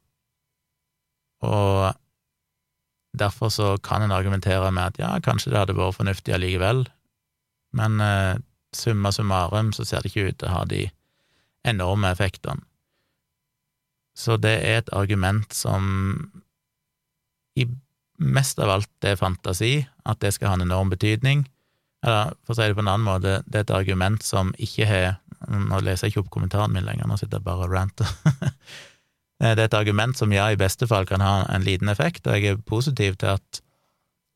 [1.43, 1.91] og
[3.17, 6.85] derfor så kan en argumentere med at ja, kanskje det hadde vært fornuftig allikevel,
[7.75, 8.39] men eh,
[8.75, 10.85] summa summarum så ser det ikke ut til å ha de
[11.67, 12.63] enorme effektene.
[14.17, 15.85] Så det er et argument som
[17.55, 17.65] i
[18.21, 21.45] mest av alt er fantasi, at det skal ha en enorm betydning.
[22.05, 24.87] Eller for å si det på en annen måte, det er et argument som ikke
[24.89, 25.07] har
[25.49, 28.09] Nå leser jeg ikke opp kommentaren min lenger, nå sitter jeg bare og ranter.
[29.41, 32.37] det er et argument som ja, i beste fall kan ha en liten effekt, og
[32.37, 33.61] jeg er positiv til at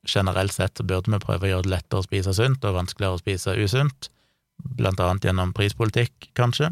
[0.06, 3.18] generelt sett så burde vi prøve å gjøre det lettere å spise sunt og vanskeligere
[3.18, 4.10] å spise usunt,
[4.78, 6.72] blant annet gjennom prispolitikk, kanskje.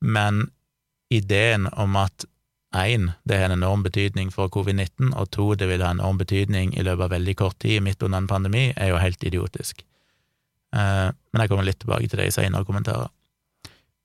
[0.00, 0.48] Men
[1.12, 2.26] ideen om at
[2.76, 6.18] én, det har en enorm betydning for covid-19, og to, det vil ha en enorm
[6.20, 9.84] betydning i løpet av veldig kort tid midt under en pandemi, er jo helt idiotisk.
[10.76, 13.12] Eh, men jeg kommer litt tilbake til det i senere kommentarer.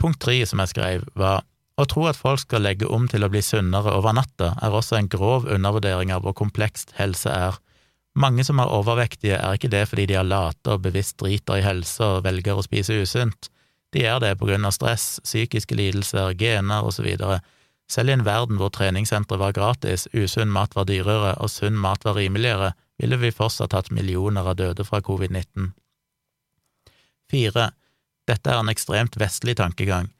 [0.01, 1.43] Punkt tre som jeg skrev, var
[1.79, 4.97] å tro at folk skal legge om til å bli sunnere over natta, er også
[4.97, 7.57] en grov undervurdering av hvor komplekst helse er.
[8.19, 11.65] Mange som er overvektige, er ikke det fordi de er late og bevisst driter i
[11.65, 13.49] helse og velger å spise usunt.
[13.91, 17.07] De gjør det på grunn av stress, psykiske lidelser, gener osv.
[17.91, 22.05] Selv i en verden hvor treningssentre var gratis, usunn mat var dyrere og sunn mat
[22.07, 25.71] var rimeligere, ville vi fortsatt hatt millioner av døde fra covid-19.
[27.31, 27.71] Fire.
[28.27, 30.11] Dette er en ekstremt vestlig tankegang.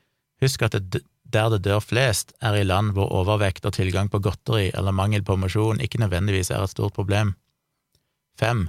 [0.42, 4.20] Husk at det, der det dør flest, er i land hvor overvekt og tilgang på
[4.24, 7.36] godteri eller mangel på mosjon ikke nødvendigvis er et stort problem.
[8.40, 8.68] Fem.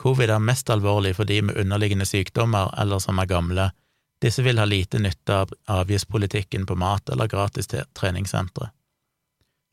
[0.00, 3.70] Covid er mest alvorlig for de med underliggende sykdommer eller som er gamle.
[4.22, 8.70] Disse vil ha lite nytte av avgiftspolitikken på mat eller gratis treningssentre.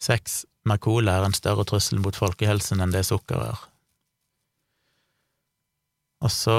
[0.01, 0.45] Seks.
[0.65, 3.61] Narkola er en større trussel mot folkehelsen enn det sukker er.
[6.21, 6.57] Og så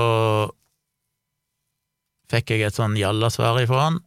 [2.32, 4.00] fikk jeg et sånn jalla-svar ifra han.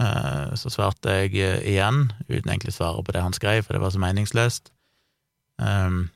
[0.00, 3.76] Eh, så svarte jeg eh, igjen, uten egentlig å svare på det han skrev, for
[3.76, 4.72] det var så meningsløst.
[5.62, 6.08] Um,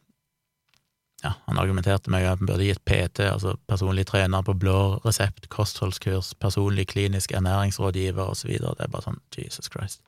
[1.23, 5.49] ja, han argumenterte med at han burde gitt PT, altså personlig trener på blå resept,
[5.55, 8.55] kostholdskurs, personlig klinisk ernæringsrådgiver osv.
[8.59, 10.03] Det er bare sånn Jesus Christ.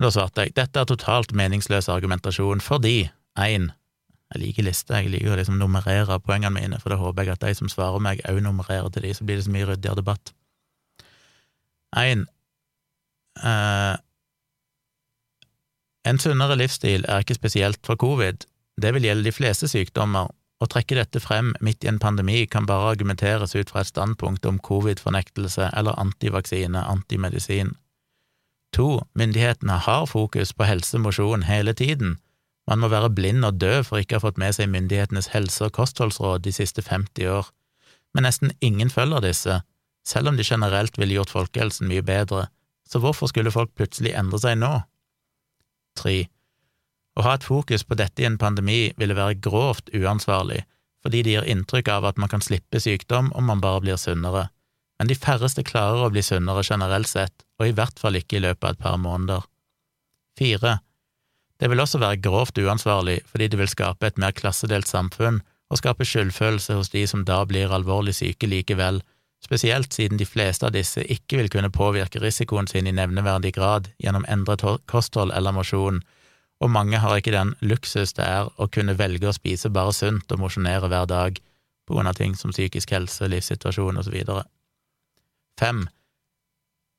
[0.00, 3.08] Da svarte jeg dette er totalt meningsløs argumentasjon fordi
[3.40, 3.70] én,
[4.34, 7.44] jeg liker lister, jeg liker å liksom nummerere poengene mine, for da håper jeg at
[7.46, 10.32] de som svarer meg, òg nummererer til de, så blir det så mye ryddigere debatt.
[11.96, 12.26] En.
[13.42, 13.94] eh,
[16.06, 18.44] en sunnere livsstil er ikke spesielt for covid,
[18.82, 20.28] det vil gjelde de fleste sykdommer.
[20.56, 24.46] Å trekke dette frem midt i en pandemi kan bare argumenteres ut fra et standpunkt
[24.48, 27.74] om covid-fornektelse eller antivaksine, antimedisin.
[28.76, 32.16] To, myndighetene har fokus på helse mosjon hele tiden.
[32.66, 35.68] Man må være blind og død for ikke å ha fått med seg myndighetenes helse-
[35.68, 37.50] og kostholdsråd de siste 50 år,
[38.14, 39.60] men nesten ingen følger disse,
[40.06, 42.46] selv om de generelt ville gjort folkehelsen mye bedre,
[42.86, 44.72] så hvorfor skulle folk plutselig endre seg nå?
[46.00, 46.16] 3.
[47.16, 50.62] å ha et fokus på dette i en pandemi ville være grovt uansvarlig,
[51.02, 54.48] fordi det gir inntrykk av at man kan slippe sykdom om man bare blir sunnere,
[54.98, 58.44] men de færreste klarer å bli sunnere generelt sett, og i hvert fall ikke i
[58.46, 59.44] løpet av et par måneder.
[60.36, 60.78] Fire.
[61.60, 65.40] Det vil også være grovt uansvarlig fordi det vil skape et mer klassedelt samfunn
[65.70, 69.00] og skape skyldfølelse hos de som da blir alvorlig syke likevel,
[69.44, 73.90] spesielt siden de fleste av disse ikke vil kunne påvirke risikoen sin i nevneverdig grad
[74.02, 76.02] gjennom endret kosthold eller mosjon,
[76.60, 80.32] og mange har ikke den luksus det er å kunne velge å spise bare sunt
[80.32, 81.40] og mosjonere hver dag
[81.86, 84.16] på grunn av ting som psykisk helse, livssituasjon osv.
[85.60, 85.84] Fem,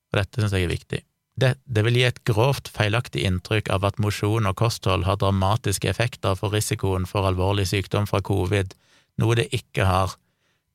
[0.07, 1.01] og dette synes jeg er viktig,
[1.37, 5.89] det, det, vil gi et grovt feilaktig inntrykk av at mosjon og kosthold har dramatiske
[5.89, 8.73] effekter for risikoen for alvorlig sykdom fra covid,
[9.21, 10.15] noe det ikke har.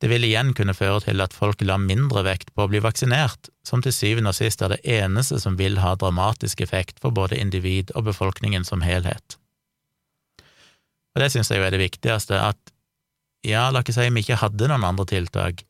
[0.03, 3.51] Det vil igjen kunne føre til at folk la mindre vekt på å bli vaksinert,
[3.67, 7.39] som til syvende og sist er det eneste som vil ha dramatisk effekt for både
[7.39, 9.39] individ og befolkningen som helhet.
[11.13, 12.73] Og det synes jeg jo er det viktigste, at
[13.47, 15.65] ja, la ikke si vi ikke hadde noen andre tiltak.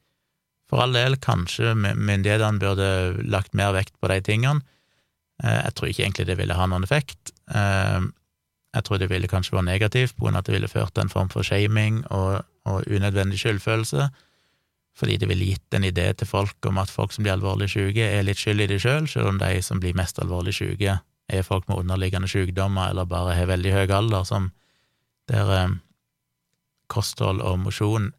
[0.69, 2.89] For all del, kanskje myndighetene burde
[3.29, 4.65] lagt mer vekt på de tingene.
[5.43, 7.35] Eh, jeg tror ikke egentlig det ville ha noen effekt.
[7.55, 8.01] Eh,
[8.73, 11.29] jeg tror det ville kanskje være negativt, på at det ville ført til en form
[11.29, 14.09] for shaming og og unødvendig skyldfølelse,
[14.97, 18.05] fordi det ville gitt en idé til folk om at folk som blir alvorlig syke,
[18.05, 20.99] er litt skyld i det sjøl, selv, selv om de som blir mest alvorlig syke,
[21.29, 24.51] er folk med underliggende sykdommer eller bare har veldig høy alder, som
[25.31, 25.79] der eh,
[26.93, 28.13] kosthold og mosjon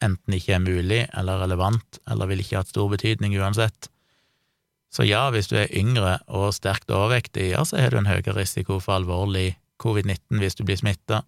[0.00, 3.90] enten ikke er mulig eller relevant, eller vil ikke ha stor betydning uansett.
[4.90, 8.34] Så ja, hvis du er yngre og sterkt overvektig, ja, så har du en høyere
[8.36, 11.22] risiko for alvorlig covid-19 hvis du blir smitta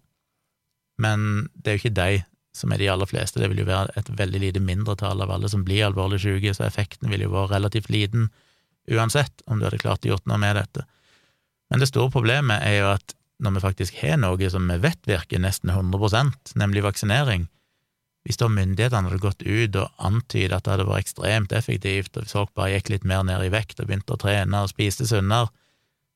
[1.01, 2.23] men det er jo ikke de
[2.53, 5.49] som er de aller fleste, det vil jo være et veldig lite mindretall av alle
[5.49, 8.29] som blir alvorlig syke, så effekten vil jo være relativt liten
[8.91, 10.85] uansett om du hadde klart å gjort noe med dette.
[11.71, 15.09] Men det store problemet er jo at når vi faktisk har noe som vi vet
[15.09, 17.47] virker nesten 100% nemlig vaksinering,
[18.23, 22.23] hvis da myndighetene hadde gått ut og antydet at det hadde vært ekstremt effektivt, og
[22.23, 25.07] hvis folk bare gikk litt mer ned i vekt og begynte å trene og spiste
[25.09, 25.51] sunnere,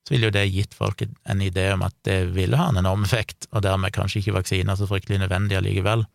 [0.08, 3.04] så ville jo det gitt folk en idé om at det ville ha en enorm
[3.04, 6.06] effekt, og dermed kanskje ikke vaksiner så fryktelig nødvendig allikevel.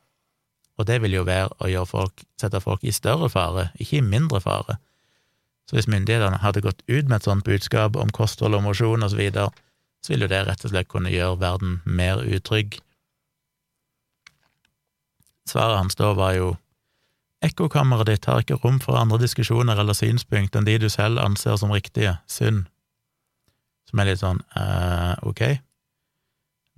[0.81, 4.41] Og det vil jo være å folk, sette folk i større fare, ikke i mindre
[4.41, 4.79] fare.
[5.69, 9.13] Så hvis myndighetene hadde gått ut med et sånt budskap om kosthold og mosjon og
[9.13, 9.53] så videre,
[10.03, 12.79] så ville jo det rett og slett kunne gjøre verden mer utrygg.
[15.49, 16.53] Svaret hans da var jo
[17.43, 21.57] ekkokammeret ditt har ikke rom for andre diskusjoner eller synspunkt enn de du selv anser
[21.59, 22.69] som riktige, synd.
[23.89, 25.41] som er litt sånn eh, ok.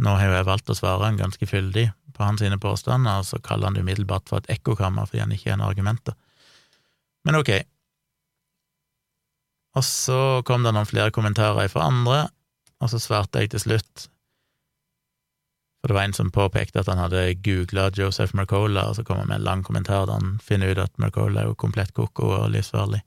[0.03, 3.27] Nå har jo jeg valgt å svare han ganske fyldig på hans sine påstander, og
[3.27, 6.17] så kaller han det umiddelbart for et ekkokammer fordi han ikke har noen argumenter.
[7.27, 7.53] Men ok.
[9.75, 12.19] Og så kom det noen flere kommentarer fra andre,
[12.81, 14.09] og så svarte jeg til slutt
[15.85, 19.19] for det var en som påpekte at han hadde googla Joseph Mercola, og så kom
[19.21, 22.31] han med en lang kommentar der han finner ut at Mercola er jo komplett ko-ko
[22.39, 23.03] og livsfarlig.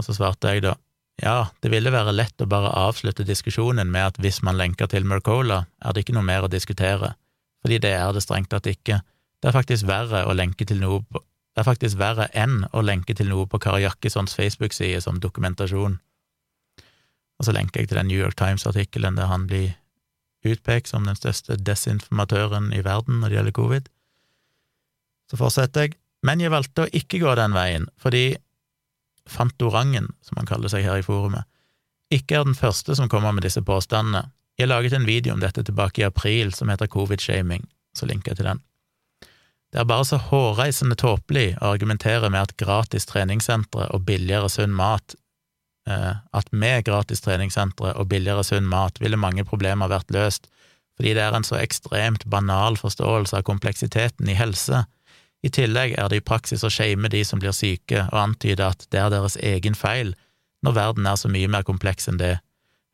[0.00, 0.72] Og så svarte jeg da
[1.20, 5.04] ja, det ville være lett å bare avslutte diskusjonen med at hvis man lenker til
[5.04, 7.12] Mercola, er det ikke noe mer å diskutere,
[7.60, 9.02] fordi det er det strengt tatt ikke.
[9.44, 11.20] Det er faktisk verre å lenke til noe på
[11.56, 16.00] det er faktisk verre enn å lenke til noe på Kari Jakkessons Facebook-side som dokumentasjon.
[17.36, 19.70] Og så lenker jeg til den New York Times-artikkelen der han blir
[20.54, 23.88] utpekt som den største desinformatøren i verden når det gjelder covid.
[25.30, 28.36] Så fortsetter jeg, men jeg valgte å ikke gå den veien, fordi
[29.26, 31.48] Fantorangen, som han kaller seg her i forumet,
[32.14, 34.28] ikke er den første som kommer med disse påstandene.
[34.56, 38.40] Jeg laget en video om dette tilbake i april som heter Covid-shaming, så linker jeg
[38.40, 38.62] til den.
[39.74, 44.74] Det er bare så hårreisende tåpelig å argumentere med at gratis treningssentre og billigere sunn
[44.76, 45.16] mat
[45.86, 50.48] at med gratis treningssentre og billigere sunn mat ville mange problemer vært løst,
[50.96, 54.82] fordi det er en så ekstremt banal forståelse av kompleksiteten i helse.
[55.44, 58.86] I tillegg er det i praksis å shame de som blir syke, og antyde at
[58.90, 60.14] det er deres egen feil,
[60.64, 62.38] når verden er så mye mer kompleks enn det.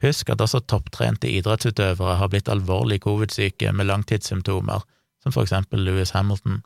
[0.02, 4.82] Husk at også topptrente idrettsutøvere har blitt alvorlig covid-syke med langtidssymptomer,
[5.22, 6.60] som for eksempel Louis Hamilton.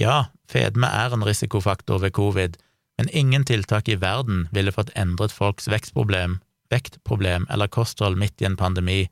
[0.00, 2.56] Ja, fedme er en risikofaktor ved covid,
[2.96, 6.38] men ingen tiltak i verden ville fått endret folks vekstproblem,
[6.70, 9.08] vektproblem eller kosthold midt i en pandemi.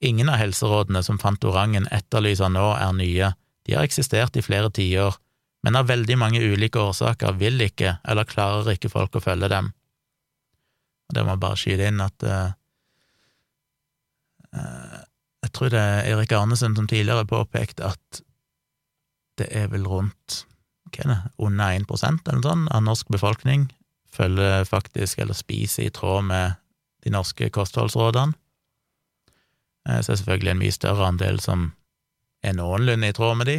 [0.00, 3.32] Ingen av helserådene som Fantorangen etterlyser nå, er nye,
[3.66, 5.16] de har eksistert i flere tiår,
[5.66, 9.72] men av veldig mange ulike årsaker vil ikke eller klarer ikke folk å følge dem.
[11.08, 12.52] Og det må jeg bare skyte inn at uh,
[15.42, 18.22] Jeg tror det er Erik Arnesen som tidligere påpekte at
[19.36, 20.46] det er vel rundt
[20.94, 23.68] er under 1 eller noe sånt av norsk befolkning
[24.16, 26.56] følger faktisk eller spiser i tråd med
[27.04, 28.34] de norske kostholdsrådene.
[29.88, 31.70] Eh, så er selvfølgelig en mye større andel som
[32.42, 33.56] er noenlunde i tråd med de,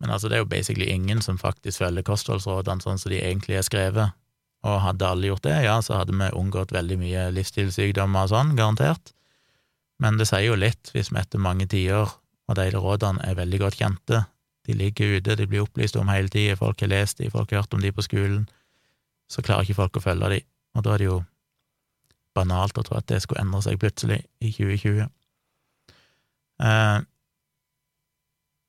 [0.00, 3.58] men altså det er jo basically ingen som faktisk følger kostholdsrådene sånn som de egentlig
[3.60, 4.16] er skrevet,
[4.66, 8.54] og hadde alle gjort det, ja, så hadde vi unngått veldig mye livsstilssykdommer og sånn,
[8.58, 9.12] garantert,
[10.02, 12.10] men det sier jo litt hvis vi etter mange tiår,
[12.46, 14.24] og de rådene er veldig godt kjente,
[14.66, 17.62] de ligger ute, de blir opplyst om hele tida, folk har lest de, folk har
[17.62, 18.44] hørt om de på skolen.
[19.30, 20.40] Så klarer ikke folk å følge de,
[20.76, 21.20] og da er det jo
[22.36, 25.06] banalt å tro at det skulle endre seg plutselig i 2020.
[26.62, 26.98] Eh,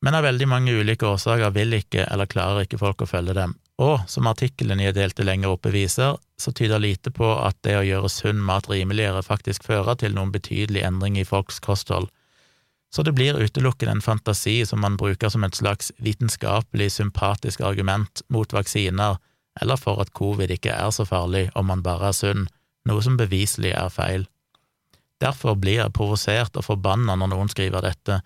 [0.05, 3.55] men av veldig mange ulike årsaker vil ikke eller klarer ikke folk å følge dem.
[3.81, 7.85] Og som artikkelen jeg delte lenger oppe viser, så tyder lite på at det å
[7.85, 12.09] gjøre sunn mat rimeligere faktisk fører til noen betydelig endring i folks kosthold,
[12.93, 18.21] så det blir utelukkende en fantasi som man bruker som et slags vitenskapelig, sympatisk argument
[18.33, 19.17] mot vaksiner,
[19.61, 22.47] eller for at covid ikke er så farlig om man bare er sunn,
[22.87, 24.27] noe som beviselig er feil.
[25.21, 28.21] Derfor blir jeg provosert og forbanna når noen skriver dette,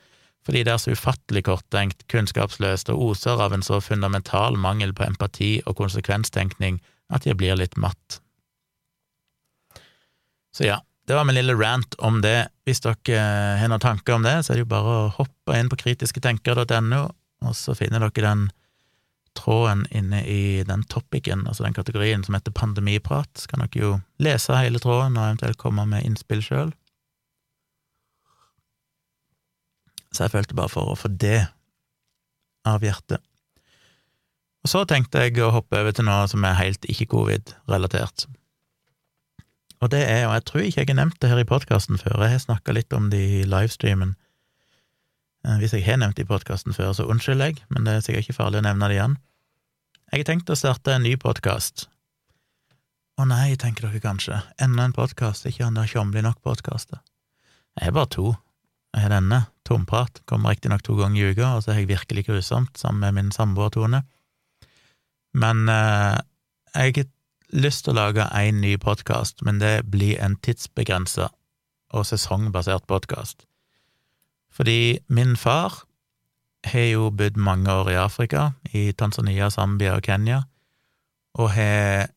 [0.45, 5.06] fordi det er så ufattelig korttenkt, kunnskapsløst og oser av en så fundamental mangel på
[5.06, 6.82] empati og konsekvenstenkning
[7.13, 8.19] at jeg blir litt matt.
[10.52, 12.51] Så ja, det var min lille rant om det.
[12.67, 13.21] Hvis dere
[13.59, 17.01] har noen tanker om det, så er det jo bare å hoppe inn på kritisketenker.no,
[17.41, 18.49] og så finner dere den
[19.37, 23.31] tråden inne i den topicen, altså den kategorien som heter pandemiprat.
[23.35, 26.73] Så kan dere jo lese hele tråden og eventuelt komme med innspill sjøl.
[30.11, 31.45] Så jeg følte bare for å få det
[32.67, 33.23] av hjertet.
[34.61, 38.27] Og så tenkte jeg å hoppe over til noe som er helt ikke-covid-relatert.
[39.82, 42.22] Og det er, og jeg tror ikke jeg har nevnt det her i podkasten før,
[42.22, 44.13] jeg har snakka litt om det i livestreamen.
[45.48, 48.04] Eh, hvis jeg har nevnt det i podkasten før, så unnskyld jeg, men det er
[48.06, 49.15] sikkert ikke farlig å nevne det igjen.
[50.12, 51.88] Jeg har tenkt å starte en ny podkast.
[53.17, 57.02] Å nei, tenker dere kanskje, enda en podkast, ikke han der tjomli Nok-podkaster.
[57.79, 58.32] Jeg har bare to.
[58.92, 62.25] Jeg har denne, Tomprat, kommer riktignok to ganger i uka, og så har jeg Virkelig
[62.27, 64.04] grusomt sammen med min samboer Tone.
[65.34, 66.17] Men eh,
[66.75, 67.08] jeg
[67.52, 71.29] lyst til å lage en ny podkast, men det blir en tidsbegrensa
[71.91, 73.45] og sesongbasert podkast.
[74.52, 75.83] Fordi min far
[76.67, 80.43] har jo bodd mange år i Afrika, i Tanzania, Zambia og Kenya,
[81.39, 82.12] og har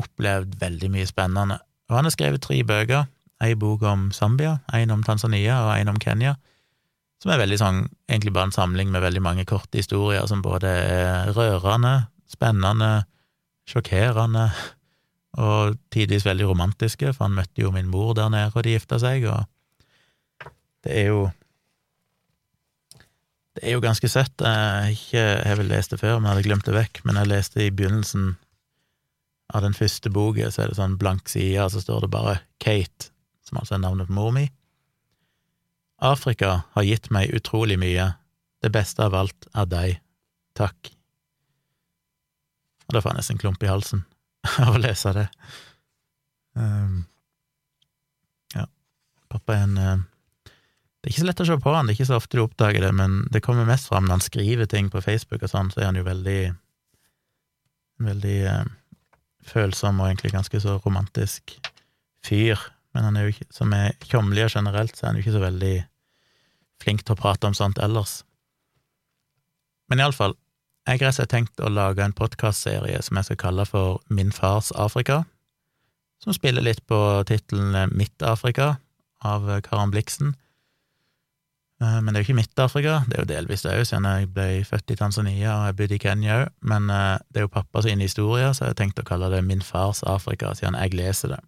[0.00, 1.58] opplevd veldig mye spennende.
[1.90, 3.06] Og han har skrevet tre bøker,
[3.42, 6.36] ei bok om Zambia, en om Tanzania og en om Kenya,
[7.22, 10.68] som er veldig sånn, egentlig bare en samling med veldig mange korte historier som både
[10.68, 13.06] er rørende, spennende,
[13.66, 14.48] sjokkerende
[15.36, 18.98] og tidvis veldig romantiske, for han møtte jo min mor der nede, og de gifta
[19.02, 19.44] seg, og
[20.86, 21.26] det er jo
[23.56, 24.42] Det er jo ganske søtt.
[24.44, 24.96] Jeg
[25.48, 27.70] har vel lest det før, men jeg hadde glemt det vekk, men jeg leste i
[27.72, 28.34] begynnelsen
[29.48, 32.34] av den første boka, så er det sånn blank side, og så står det bare
[32.60, 33.08] Kate,
[33.48, 34.44] som altså er navnet på mor mi.
[36.04, 38.10] Afrika har gitt meg utrolig mye,
[38.60, 39.98] det beste av alt er deg,
[40.52, 40.92] takk.
[42.86, 44.04] Og da får jeg nesten klump i halsen
[44.64, 45.26] av å lese det.
[46.56, 47.00] Um,
[48.54, 48.66] ja,
[49.32, 50.04] pappa er en uh,
[50.46, 52.44] Det er ikke så lett å se på han, det er ikke så ofte du
[52.44, 55.68] oppdager det, men det kommer mest fram når han skriver ting på Facebook og sånn,
[55.74, 56.40] så er han jo veldig
[58.06, 58.64] veldig uh,
[59.46, 61.56] følsom og egentlig ganske så romantisk
[62.26, 62.60] fyr.
[62.94, 65.44] Men han er jo ikke, som er tjomli generelt, så er han jo ikke så
[65.44, 65.76] veldig
[66.82, 68.20] flink til å prate om sånt ellers.
[69.90, 70.34] Men iallfall,
[70.86, 74.70] jeg har rett tenkt å lage en podkastserie som jeg skal kalle for Min fars
[74.78, 75.24] Afrika,
[76.22, 78.76] som spiller litt på tittelen Mitt Afrika
[79.24, 80.36] av Karen Bliksen.
[81.82, 84.30] Eh, men det er jo ikke Midt-Afrika, det er jo delvis det òg, siden jeg
[84.32, 87.52] ble født i Tanzania og jeg bodde i Kenya òg, men eh, det er jo
[87.52, 90.96] pappa sin historie, så jeg har tenkt å kalle det Min fars Afrika, siden jeg
[90.96, 91.42] leser det.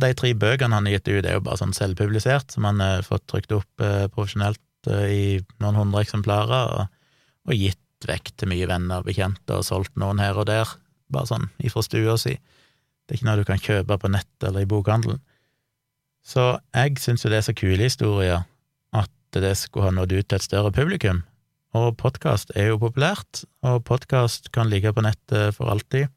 [0.00, 3.04] De tre bøkene han har gitt ut, er jo bare sånn selvpublisert, som han har
[3.04, 6.86] fått trykt opp eh, profesjonelt i noen hundre eksemplarer,
[7.44, 10.68] og gitt vekk til mye venner og bekjente og solgt noen her og der,
[11.12, 12.36] bare sånn ifra stua si.
[13.04, 15.20] Det er ikke noe du kan kjøpe på nett eller i bokhandelen.
[16.22, 18.44] Så jeg syns jo det er så kule historier
[18.96, 21.24] at det skulle ha nådd ut til et større publikum.
[21.76, 26.10] Og podkast er jo populært, og podkast kan ligge på nettet for alltid,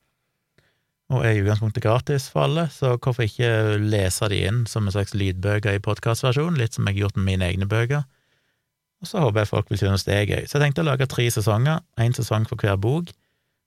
[1.13, 4.95] og er i utgangspunktet gratis for alle, så hvorfor ikke lese de inn som en
[4.95, 8.07] slags lydbøker i podkastversjon, litt som jeg har gjort med mine egne bøker?
[9.03, 10.45] Og så håper jeg folk vil synes det er gøy.
[10.47, 13.11] Så jeg tenkte å lage tre sesonger, én sesong for hver bok.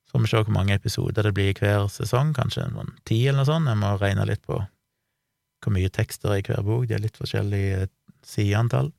[0.09, 2.95] Så får vi se hvor mange episoder det blir i hver sesong, kanskje en sånn
[3.05, 3.69] ti eller noe sånt.
[3.69, 7.19] Jeg må regne litt på hvor mye tekster er i hver bok, de er litt
[7.21, 7.89] forskjellig eh,
[8.25, 8.93] sideantall.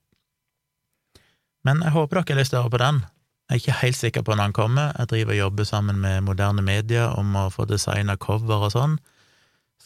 [1.66, 3.00] Men jeg håper dere har lyst til å høre på den.
[3.48, 4.92] Jeg er ikke helt sikker på når den kommer.
[5.00, 8.98] Jeg driver og jobber sammen med moderne media om å få designa cover og sånn.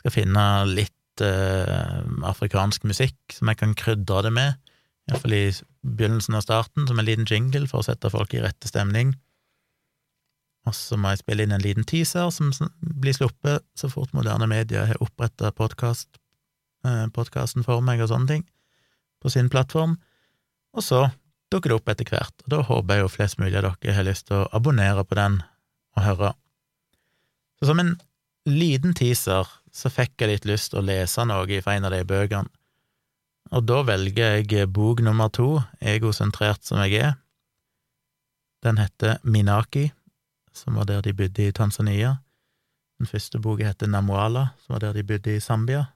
[0.01, 4.70] Skal finne litt eh, afrikansk musikk som jeg kan krydre det med
[5.09, 5.43] iallfall i
[5.81, 9.15] begynnelsen av starten, som en liten jingle for å sette folk i rette stemning.
[10.69, 14.45] Og så må jeg spille inn en liten teaser som blir sluppet så fort moderne
[14.49, 16.19] medier har oppretta podkast,
[16.85, 18.45] eh, podkasten for meg og sånne ting,
[19.21, 19.97] på sin plattform.
[20.77, 21.07] Og så
[21.51, 24.07] dukker det opp etter hvert, og da håper jeg jo flest mulig av dere har
[24.07, 25.41] lyst til å abonnere på den
[25.97, 26.33] og høre.
[27.59, 27.95] Så som en
[28.45, 32.05] liten teaser så fikk jeg litt lyst til å lese noe fra en av de
[32.07, 32.49] bøkene
[33.51, 37.15] og da velger jeg bok nummer to, egosentrert som jeg er.
[38.63, 39.89] Den heter Minaki,
[40.53, 42.15] som var der de bodde i Tanzania.
[43.01, 45.87] Den første boka heter Namuala, som var der de bodde i Zambia.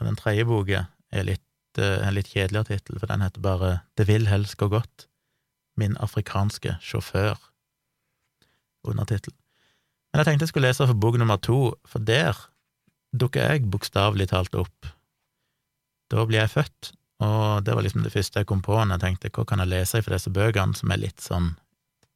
[0.00, 3.82] Og den tredje boka er litt, eh, en litt kjedeligere tittel, for den heter bare
[3.96, 5.06] Det vil helst gå godt.
[5.76, 7.38] Min afrikanske sjåfør.
[8.84, 9.34] Undertittel.
[10.12, 12.34] Men jeg tenkte jeg skulle lese for bok nummer to, for der
[13.14, 14.86] dukker jeg bokstavelig talt opp.
[16.10, 16.92] Da blir jeg født,
[17.22, 19.70] og det var liksom det første jeg kom på når jeg tenkte hva kan jeg
[19.70, 21.52] lese fra disse bøkene som er litt sånn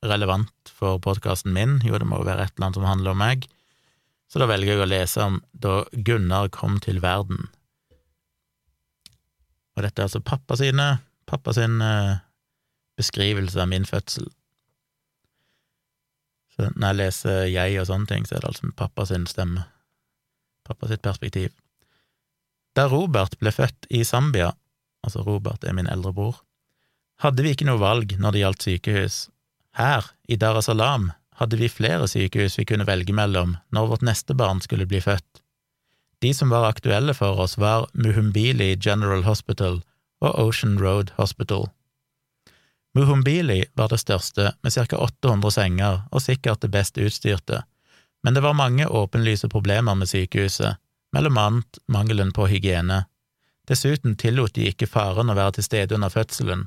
[0.06, 1.78] relevant for podkasten min?
[1.86, 3.46] Jo, det må jo være et eller annet som handler om meg.
[4.28, 7.46] Så da velger jeg å lese om da Gunnar kom til verden.
[9.78, 10.88] Og dette er altså pappa sine,
[11.30, 12.18] pappa sin eh,
[12.98, 14.26] beskrivelse av min fødsel.
[16.54, 19.62] Så når jeg leser jeg og sånne ting, så er det altså pappa sin stemme,
[20.66, 21.54] pappa sitt perspektiv.
[22.74, 24.50] Da Robert ble født i Zambia,
[25.08, 26.42] altså Robert er min eldre bror,
[27.24, 29.16] hadde vi ikke noe valg når det gjaldt sykehus.
[29.78, 34.06] Her, i Dar es Salaam, hadde vi flere sykehus vi kunne velge mellom når vårt
[34.06, 35.42] neste barn skulle bli født.
[36.22, 39.80] De som var aktuelle for oss, var Muhumbili General Hospital
[40.20, 41.68] og Ocean Road Hospital.
[42.98, 47.62] Muhumbili var det største, med ca 800 senger og sikkert det best utstyrte,
[48.26, 50.80] men det var mange åpenlyse problemer med sykehuset,
[51.14, 53.04] mellom annet mangelen på hygiene.
[53.68, 56.66] Dessuten tillot de ikke faren å være til stede under fødselen.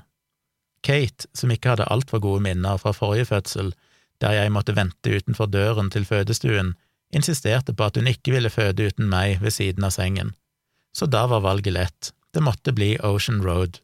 [0.85, 3.73] Kate, som ikke hadde altfor gode minner fra forrige fødsel,
[4.21, 6.75] der jeg måtte vente utenfor døren til fødestuen,
[7.13, 10.33] insisterte på at hun ikke ville føde uten meg ved siden av sengen.
[10.93, 13.81] Så da var valget lett, det måtte bli Ocean Road.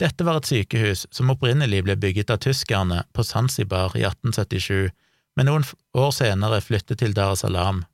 [0.00, 4.90] Dette var et sykehus som opprinnelig ble bygget av tyskerne på Zanzibar i 1877,
[5.36, 5.66] men noen
[5.96, 7.84] år senere flyttet til Dar es Salaam.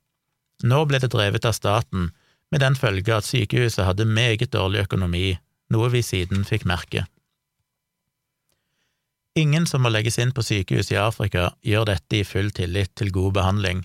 [0.63, 2.09] Nå ble det drevet av staten,
[2.51, 5.37] med den følge at sykehuset hadde meget dårlig økonomi,
[5.69, 7.05] noe vi siden fikk merke.
[9.37, 13.13] Ingen som må legges inn på sykehus i Afrika, gjør dette i full tillit til
[13.15, 13.83] god behandling,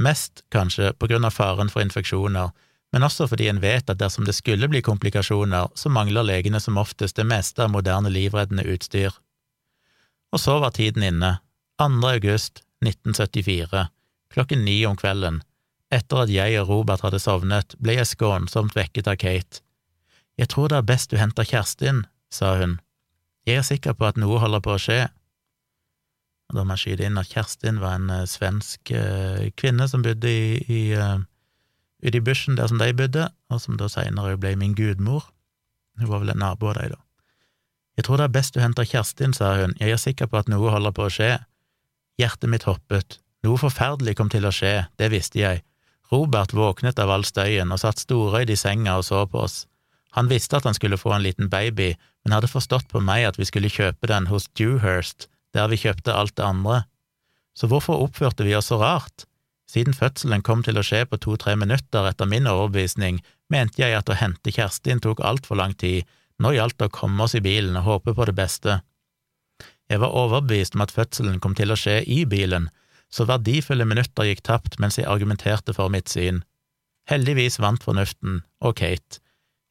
[0.00, 2.52] mest kanskje på grunn av faren for infeksjoner,
[2.94, 6.78] men også fordi en vet at dersom det skulle bli komplikasjoner, så mangler legene som
[6.80, 9.12] oftest det meste av moderne livreddende utstyr.
[10.32, 11.36] Og så var tiden inne,
[11.82, 11.90] 2.
[12.08, 13.88] august 1974,
[14.32, 15.42] klokken ni om kvelden.
[15.94, 19.62] Etter at jeg og Robert hadde sovnet, ble jeg skånsomt vekket av Kate.
[20.36, 22.80] Jeg tror det er best du henter Kjerstin, sa hun.
[23.46, 25.04] Jeg er sikker på at noe holder på å skje.
[26.50, 30.02] Og da må jeg skyte inn at Kjerstin var en uh, svensk uh, kvinne som
[30.02, 31.22] bodde i, i uh,
[32.02, 35.30] ute i bushen der som de bodde, og som da seinere ble min gudmor.
[35.98, 37.02] Hun var vel en nabo av dem, da.
[37.96, 40.50] Jeg tror det er best du henter Kjerstin, sa hun, jeg er sikker på at
[40.52, 41.30] noe holder på å skje.
[42.20, 45.62] Hjertet mitt hoppet, noe forferdelig kom til å skje, det visste jeg.
[46.12, 49.64] Robert våknet av all støyen og satt storøyd i senga og så på oss.
[50.16, 51.94] Han visste at han skulle få en liten baby,
[52.24, 56.14] men hadde forstått på meg at vi skulle kjøpe den hos Dewhurst, der vi kjøpte
[56.14, 56.84] alt det andre.
[57.56, 59.26] Så hvorfor oppførte vi oss så rart?
[59.68, 63.18] Siden fødselen kom til å skje på to–tre minutter etter min overbevisning,
[63.50, 66.06] mente jeg at å hente Kjerstin tok altfor lang tid,
[66.38, 68.80] nå gjaldt det å komme oss i bilen og håpe på det beste.
[69.90, 72.70] Jeg var overbevist om at fødselen kom til å skje i bilen,
[73.12, 76.42] så verdifulle minutter gikk tapt mens jeg argumenterte for mitt syn.
[77.10, 79.20] Heldigvis vant fornuften, og Kate.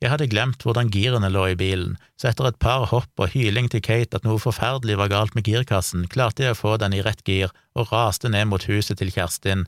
[0.04, 3.70] Jeg hadde glemt hvordan girene lå i bilen, så etter et par hopp og hyling
[3.72, 7.02] til Kate at noe forferdelig var galt med girkassen, klarte jeg å få den i
[7.04, 9.66] rett gir og raste ned mot huset til Kjerstin.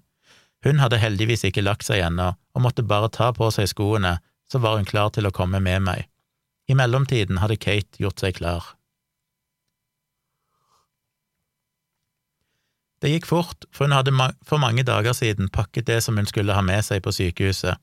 [0.65, 4.17] Hun hadde heldigvis ikke lagt seg ennå og måtte bare ta på seg skoene,
[4.51, 6.07] så var hun klar til å komme med meg.
[6.67, 8.76] I mellomtiden hadde Kate gjort seg klar.
[13.07, 14.11] Det gikk fort, for hun hadde
[14.43, 17.79] for mange dager siden pakket det som hun skulle ha med seg på sykehuset.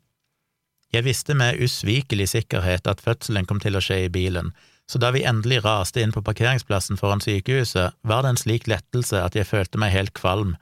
[0.93, 4.51] Jeg visste med usvikelig sikkerhet at fødselen kom til å skje i bilen,
[4.85, 9.23] så da vi endelig raste inn på parkeringsplassen foran sykehuset, var det en slik lettelse
[9.25, 10.59] at jeg følte meg helt kvalm.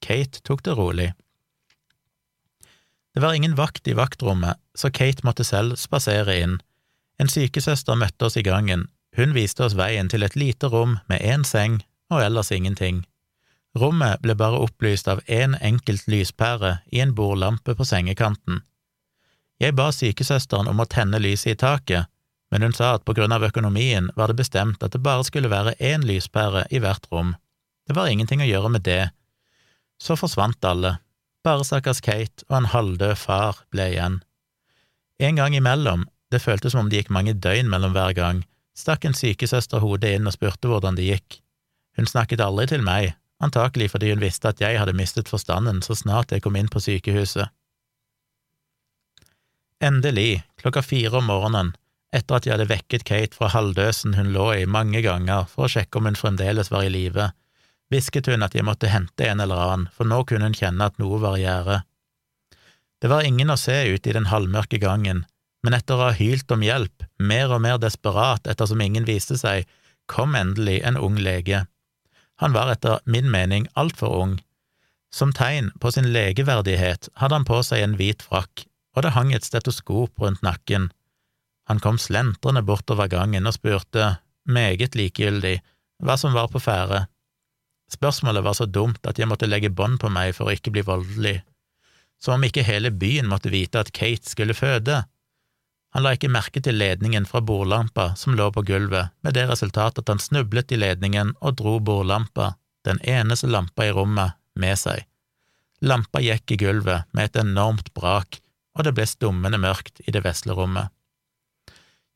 [0.00, 1.10] Kate tok det rolig.
[3.12, 6.56] Det var ingen vakt i vaktrommet, så Kate måtte selv spasere inn.
[7.20, 8.88] En sykesøster møtte oss i gangen,
[9.20, 13.04] hun viste oss veien til et lite rom med én seng og ellers ingenting.
[13.76, 18.62] Rommet ble bare opplyst av én en enkelt lyspære i en bordlampe på sengekanten.
[19.60, 22.08] Jeg ba sykesøsteren om å tenne lyset i taket,
[22.50, 25.52] men hun sa at på grunn av økonomien var det bestemt at det bare skulle
[25.52, 27.34] være én lyspære i hvert rom.
[27.88, 29.10] Det var ingenting å gjøre med det.
[30.00, 30.96] Så forsvant alle,
[31.44, 34.20] bare stakkars Kate og en halvdød far ble igjen.
[35.20, 38.42] En gang imellom, det føltes som om det gikk mange døgn mellom hver gang,
[38.76, 41.40] stakk en sykesøster hodet inn og spurte hvordan det gikk.
[41.96, 45.96] Hun snakket aldri til meg, antakelig fordi hun visste at jeg hadde mistet forstanden så
[45.98, 47.50] snart jeg kom inn på sykehuset.
[49.84, 51.74] Endelig, klokka fire om morgenen,
[52.16, 55.72] etter at jeg hadde vekket Kate fra halvdøsen hun lå i mange ganger for å
[55.72, 57.28] sjekke om hun fremdeles var i live,
[57.92, 60.96] hvisket hun at jeg måtte hente en eller annen, for nå kunne hun kjenne at
[61.02, 61.82] noe var i gjære.
[63.02, 65.26] Det var ingen å se ute i den halvmørke gangen,
[65.62, 69.68] men etter å ha hylt om hjelp, mer og mer desperat ettersom ingen viste seg,
[70.08, 71.66] kom endelig en ung lege.
[72.42, 74.36] Han var etter min mening altfor ung.
[75.12, 78.66] Som tegn på sin legeverdighet hadde han på seg en hvit frakk,
[78.96, 80.90] og det hang et stetoskop rundt nakken.
[81.70, 84.16] Han kom slentrende bortover gangen og spurte,
[84.46, 85.58] meget likegyldig,
[86.04, 87.06] hva som var på ferde.
[87.90, 90.84] Spørsmålet var så dumt at jeg måtte legge bånd på meg for å ikke bli
[90.86, 91.40] voldelig,
[92.22, 95.02] som om ikke hele byen måtte vite at Kate skulle føde.
[95.96, 99.96] Han la ikke merke til ledningen fra bordlampa som lå på gulvet, med det resultat
[99.96, 102.52] at han snublet i ledningen og dro bordlampa,
[102.84, 105.06] den eneste lampa i rommet, med seg.
[105.80, 108.42] Lampa gikk i gulvet med et enormt brak,
[108.76, 110.92] og det ble stummende mørkt i det vesle rommet.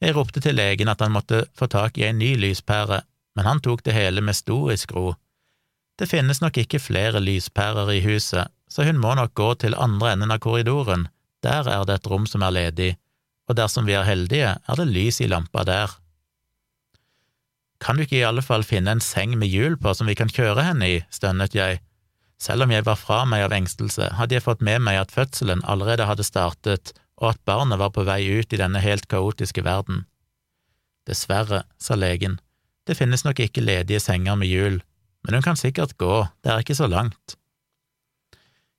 [0.00, 3.02] Jeg ropte til legen at han måtte få tak i en ny lyspære,
[3.36, 5.16] men han tok det hele med storisk ro
[6.00, 10.14] det finnes nok ikke flere lyspærer i huset, så hun må nok gå til andre
[10.14, 11.08] enden av korridoren,
[11.44, 12.94] der er det et rom som er ledig,
[13.51, 15.90] og dersom vi er heldige, er det lys i lampa der.
[17.80, 20.30] Kan du ikke i alle fall finne en seng med hjul på som vi kan
[20.30, 21.80] kjøre henne i, stønnet jeg.
[22.40, 25.64] Selv om jeg var fra meg av engstelse, hadde jeg fått med meg at fødselen
[25.68, 30.07] allerede hadde startet, og at barnet var på vei ut i denne helt kaotiske verden.
[31.09, 32.38] Dessverre, sa legen,
[32.86, 34.80] det finnes nok ikke ledige senger med hjul,
[35.24, 37.36] men hun kan sikkert gå, det er ikke så langt.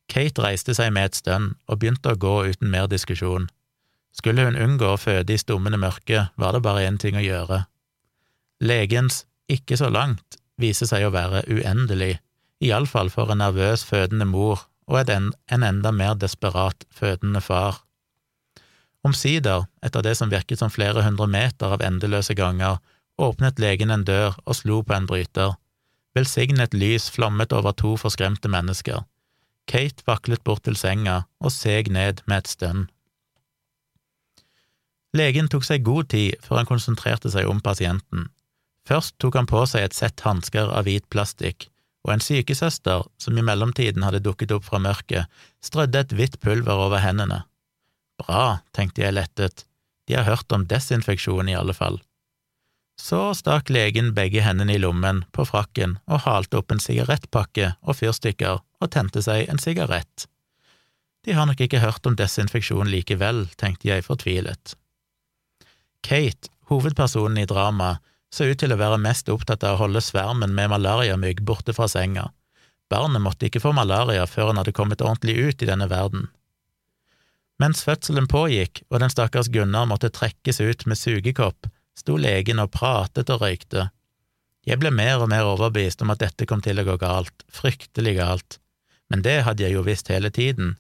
[0.10, 3.50] Kate reiste seg med et stønn og begynte å gå uten mer diskusjon.
[4.12, 7.64] Skulle hun unngå å føde i stummende mørke, var det bare én ting å gjøre.
[8.62, 12.20] Legens ikke så langt viser seg å være uendelig,
[12.62, 17.80] iallfall for en nervøs fødende mor og en enda mer desperat fødende far.
[19.08, 22.78] Omsider, etter det som virket som flere hundre meter av endeløse ganger,
[23.18, 25.56] åpnet legen en dør og slo på en bryter.
[26.14, 29.06] Velsignet lys flammet over to forskremte mennesker.
[29.72, 32.90] Kate vaklet bort til senga og seg ned med et stønn.
[35.18, 38.30] Legen tok seg god tid før han konsentrerte seg om pasienten.
[38.88, 41.68] Først tok han på seg et sett hansker av hvit plastikk,
[42.08, 45.28] og en sykesøster, som i mellomtiden hadde dukket opp fra mørket,
[45.62, 47.44] strødde et hvitt pulver over hendene.
[48.22, 49.66] Bra, tenkte jeg lettet,
[50.08, 52.02] de har hørt om desinfeksjon i alle fall.
[53.02, 57.98] Så stakk legen begge hendene i lommen på frakken og halte opp en sigarettpakke og
[57.98, 60.28] fyrstikker og tente seg en sigarett.
[61.26, 64.76] De har nok ikke hørt om desinfeksjon likevel, tenkte jeg fortvilet.
[66.02, 70.54] Kate, hovedpersonen i dramaet, så ut til å være mest opptatt av å holde svermen
[70.56, 72.30] med malariamygg borte fra senga.
[72.92, 76.30] Barnet måtte ikke få malaria før han hadde kommet ordentlig ut i denne verden.
[77.62, 82.72] Mens fødselen pågikk og den stakkars Gunnar måtte trekkes ut med sugekopp, sto legen og
[82.74, 83.90] pratet og røykte.
[84.66, 88.16] Jeg ble mer og mer overbevist om at dette kom til å gå galt, fryktelig
[88.18, 88.58] galt,
[89.12, 90.76] men det hadde jeg jo visst hele tiden,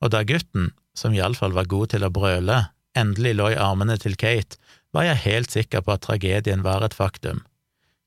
[0.00, 2.62] og da gutten, som iallfall var god til å brøle,
[2.96, 4.58] endelig lå i armene til Kate,
[4.96, 7.42] var jeg helt sikker på at tragedien var et faktum.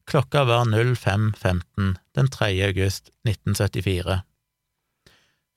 [0.10, 2.50] Klokka var 05.15 den 3.
[2.66, 4.22] august 1974.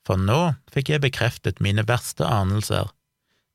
[0.04, 0.40] For nå
[0.74, 2.90] fikk jeg bekreftet mine verste anelser.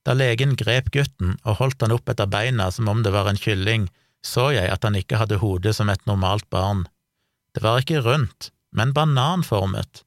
[0.08, 3.38] Da legen grep gutten og holdt han opp etter beina som om det var en
[3.40, 3.90] kylling,
[4.26, 6.88] så jeg at han ikke hadde hodet som et normalt barn.
[7.54, 10.04] Det var ikke rundt, men bananformet.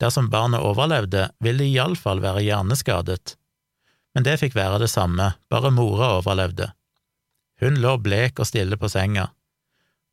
[0.00, 3.36] Dersom barnet overlevde, ville det iallfall være hjerneskadet
[4.16, 6.70] men det fikk være det samme, bare mora overlevde.
[7.60, 9.26] Hun lå blek og stille på senga.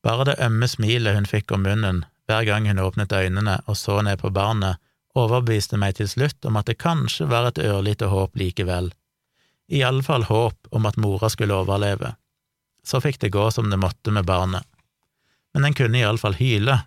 [0.04, 4.02] Bare det ømme smilet hun fikk om munnen hver gang hun åpnet øynene og så
[4.04, 4.76] ned på barnet,
[5.16, 8.92] overbeviste meg til slutt om at det kanskje var et ørlite håp likevel,
[9.72, 12.12] i alle fall håp om at mora skulle overleve.
[12.84, 14.68] Så fikk det gå som det måtte med barnet,
[15.56, 16.82] men den kunne iallfall hyle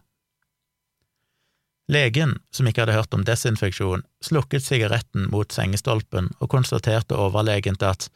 [1.88, 8.08] Legen, som ikke hadde hørt om desinfeksjon, slukket sigaretten mot sengestolpen og konstaterte overlegent at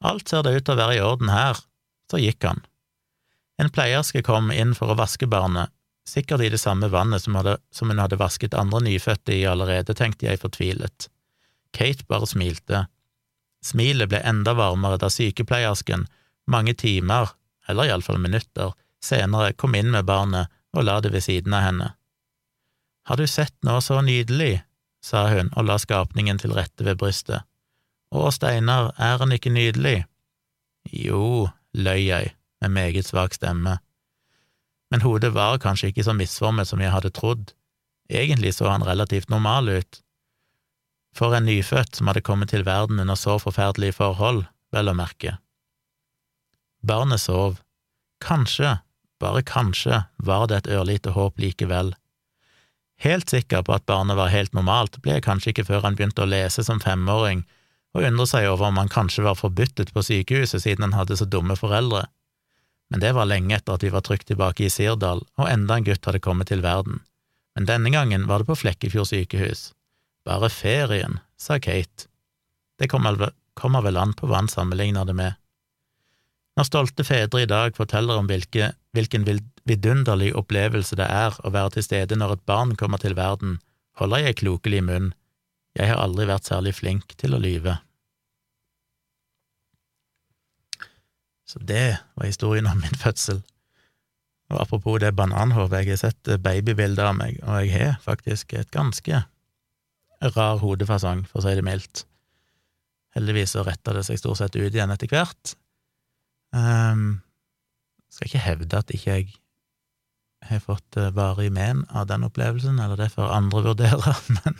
[0.00, 1.60] alt ser det ut til å være i orden her,
[2.08, 2.62] så gikk han.
[3.60, 5.68] En pleierske kom inn for å vaske barnet,
[6.08, 9.96] sikkert i det samme vannet som, hadde, som hun hadde vasket andre nyfødte i allerede,
[9.98, 11.10] tenkte jeg fortvilet.
[11.76, 12.86] Kate bare smilte.
[13.64, 16.06] Smilet ble enda varmere da sykepleiersken,
[16.48, 17.34] mange timer,
[17.68, 18.72] eller iallfall minutter,
[19.04, 21.92] senere kom inn med barnet og la det ved siden av henne.
[23.08, 24.62] Har du sett noe så nydelig?
[25.00, 27.46] sa hun og la skapningen til rette ved brystet.
[28.12, 30.02] Å, Steinar, er han ikke nydelig?
[30.92, 33.78] Jo, løy jeg med meget svak stemme,
[34.90, 37.52] men hodet var kanskje ikke så misformet som jeg hadde trodd,
[38.08, 40.00] egentlig så han relativt normal ut.
[41.16, 45.36] For en nyfødt som hadde kommet til verden under så forferdelige forhold, vel å merke.
[46.84, 47.60] Barnet sov.
[48.24, 48.78] Kanskje,
[49.20, 51.92] bare kanskje, var det et ørlite håp likevel.
[52.98, 56.24] Helt sikker på at barnet var helt normalt, ble jeg kanskje ikke før han begynte
[56.24, 57.44] å lese som femåring,
[57.94, 61.26] og undre seg over om han kanskje var forbudtet på sykehuset siden han hadde så
[61.26, 62.04] dumme foreldre.
[62.90, 65.86] Men det var lenge etter at vi var trygt tilbake i Sirdal, og enda en
[65.86, 67.02] gutt hadde kommet til verden.
[67.54, 69.72] Men denne gangen var det på Flekkefjord sykehus.
[70.26, 72.08] Bare ferien, sa Kate.
[72.78, 75.38] Det kommer vel an på hva han sammenligner det med.
[76.58, 79.22] Når stolte fedre i dag forteller om hvilke, hvilken
[79.68, 83.60] vidunderlig opplevelse det er å være til stede når et barn kommer til verden,
[84.00, 85.12] holder jeg klokelig munn,
[85.78, 87.76] jeg har aldri vært særlig flink til å lyve.
[91.46, 93.38] Så det var historien om min fødsel.
[94.50, 98.74] Og apropos det bananhodet, jeg har sett babybilder av meg, og jeg har faktisk et
[98.74, 99.22] ganske
[100.34, 102.02] rar hodefasong, for å si det mildt.
[103.14, 105.54] Heldigvis så retta det seg stort sett ut igjen etter hvert.
[106.54, 107.20] Um,
[108.08, 109.28] skal ikke hevde at ikke jeg
[110.48, 114.58] har fått eh, varig men av den opplevelsen, eller det får andre vurdere, men,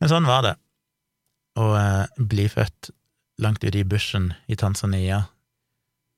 [0.00, 0.54] men sånn var det.
[1.60, 2.92] Å eh, bli født
[3.42, 5.24] langt ute i bushen i Tanzania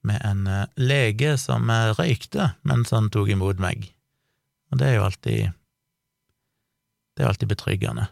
[0.06, 3.88] med en eh, lege som eh, røykte mens han tok imot meg,
[4.70, 5.52] og det er jo alltid
[7.14, 8.08] Det er alltid betryggende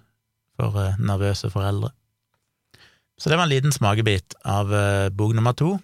[0.56, 1.90] for eh, nervøse foreldre.
[3.18, 5.76] Så det var en liten smakebit av eh, bok nummer to,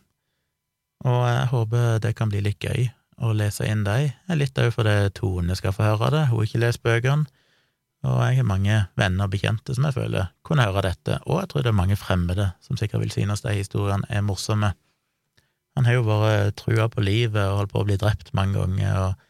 [1.06, 2.88] og jeg håper det kan bli litt gøy
[3.22, 4.10] å lese inn de.
[4.34, 7.28] Litt òg fordi Tone skal få høre det, hun har ikke lest bøkene.
[8.06, 11.50] Og jeg har mange venner og bekjente som jeg føler kunne høre dette, og jeg
[11.50, 14.70] tror det er mange fremmede som sikkert vil synes de historiene er morsomme.
[15.74, 19.00] Han har jo vært trua på livet og holdt på å bli drept mange ganger,
[19.02, 19.26] og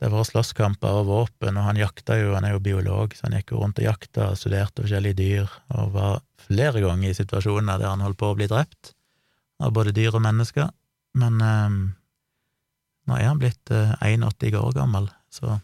[0.00, 3.28] det har vært slåsskamper og våpen, og han jakta jo, han er jo biolog, så
[3.28, 7.16] han gikk jo rundt og jakta og studerte forskjellige dyr, og var flere ganger i
[7.16, 8.96] situasjoner der han holdt på å bli drept,
[9.62, 10.72] av både dyr og mennesker,
[11.18, 11.76] men eh,
[13.08, 15.58] nå er han blitt 81 eh, år gammel, så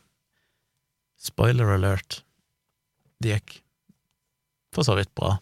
[1.19, 2.23] spoiler alert.
[3.19, 3.61] det gikk
[4.75, 5.37] for så vidt bra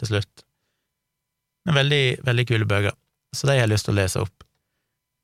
[0.00, 0.44] til slutt.
[1.64, 2.96] Men veldig, veldig kule bøker,
[3.32, 4.46] så de har jeg lyst til å lese opp.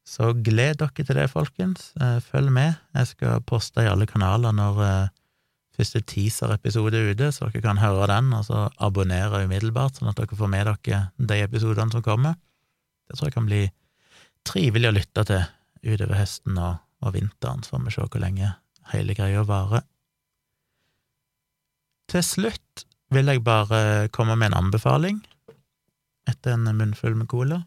[0.09, 1.91] Så gled dere til det, folkens.
[2.01, 2.79] Eh, følg med.
[2.97, 5.11] Jeg skal poste i alle kanaler når eh,
[5.77, 10.19] første teaser-episode er ute, så dere kan høre den, og så abonnere umiddelbart, sånn at
[10.19, 12.39] dere får med dere de episodene som kommer.
[13.09, 13.63] Det tror jeg kan bli
[14.49, 15.45] trivelig å lytte til
[15.85, 18.53] utover høsten og, og vinteren, så får vi se hvor lenge
[18.93, 19.85] hele greia varer.
[22.09, 25.21] Til slutt vil jeg bare komme med en anbefaling
[26.29, 27.63] etter en munnfull med cola.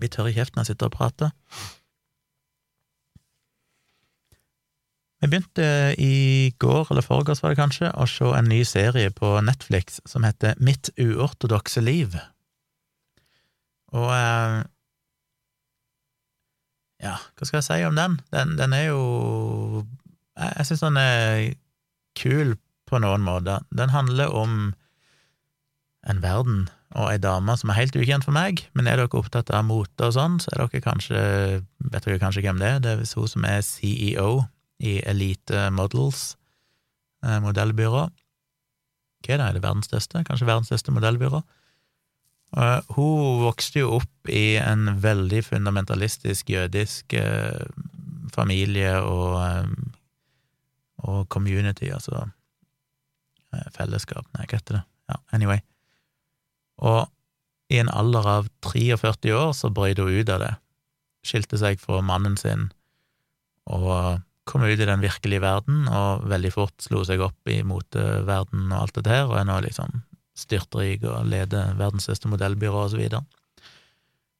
[0.00, 1.32] Blir tørr i kjeften når jeg sitter og prater.
[5.20, 5.64] Vi begynte
[6.00, 10.24] i går, eller foregårs var det kanskje, å se en ny serie på Netflix som
[10.24, 12.16] heter Mitt uortodokse liv.
[13.96, 14.60] Og eh,
[17.00, 18.18] Ja, hva skal jeg si om den?
[18.34, 19.00] Den, den er jo
[20.36, 21.54] Jeg, jeg syns den er
[22.18, 22.56] kul
[22.90, 23.62] på noen måter.
[23.70, 24.72] Den handler om
[26.10, 26.68] en verden
[26.98, 30.08] og ei dame som er helt ukjent for meg, men er dere opptatt av mote
[30.08, 31.20] og sånn, så er dere kanskje
[31.90, 32.80] Vet dere kanskje hvem det er?
[32.82, 34.30] Det er hun som er CEO
[34.82, 36.34] i Elite Models
[37.24, 38.04] eh, modellbyrå.
[39.20, 40.22] Hva er det, er det verdens største?
[40.26, 41.42] Kanskje verdens største modellbyrå?
[42.50, 47.62] Uh, hun vokste jo opp i en veldig fundamentalistisk jødisk uh,
[48.34, 49.92] familie og, um,
[51.06, 54.82] og community, altså uh, fellesskap, nei, hva heter det?
[55.12, 55.62] Ja, anyway.
[56.82, 57.06] Og
[57.70, 60.52] i en alder av 43 år så brøt hun ut av det,
[61.26, 62.72] skilte seg fra mannen sin
[63.70, 68.72] og kom ut i den virkelige verden, og veldig fort slo seg opp i moteverdenen
[68.72, 70.00] og alt det der, og er nå liksom
[70.46, 73.22] styrtrik og leder verdens største modellbyrå og så videre.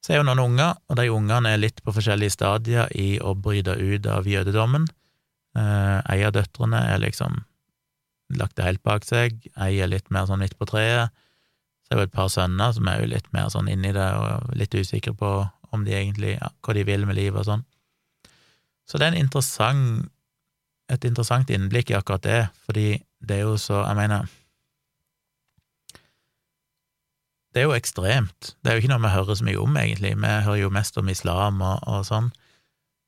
[0.01, 3.35] Så er jo noen unger, og de ungene er litt på forskjellige stadier i å
[3.37, 4.87] bryte ut av jødedommen.
[5.57, 7.43] Eh, ei av døtrene er liksom
[8.39, 11.11] lagt det helt bak seg, ei er litt mer sånn midt på treet,
[11.85, 14.53] Så er jo et par sønner som er jo litt mer sånn inni det og
[14.55, 15.31] litt usikre på
[15.75, 17.65] om de egentlig, ja, hva de vil med livet og sånn.
[18.87, 20.07] Så det er interessant,
[20.91, 24.31] et interessant innblikk i akkurat det, fordi det er jo så, jeg mener
[27.51, 28.53] Det er jo ekstremt.
[28.63, 30.13] Det er jo ikke noe vi hører så mye om, egentlig.
[30.15, 32.31] Vi hører jo mest om islam og, og sånn,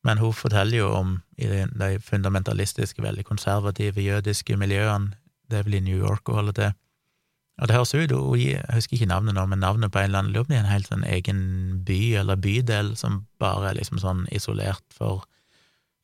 [0.03, 5.15] men hun forteller jo om i de, fundamentalistiske, veldig konservative jødiske miljøene,
[5.47, 6.73] det er vel i New York hun holder til,
[7.61, 10.23] og det høres ut, hun, jeg husker ikke navnet nå, men navnet på en eller
[10.23, 11.39] annen lurer er en helt sånn egen
[11.85, 15.27] by eller bydel som bare er liksom sånn isolert for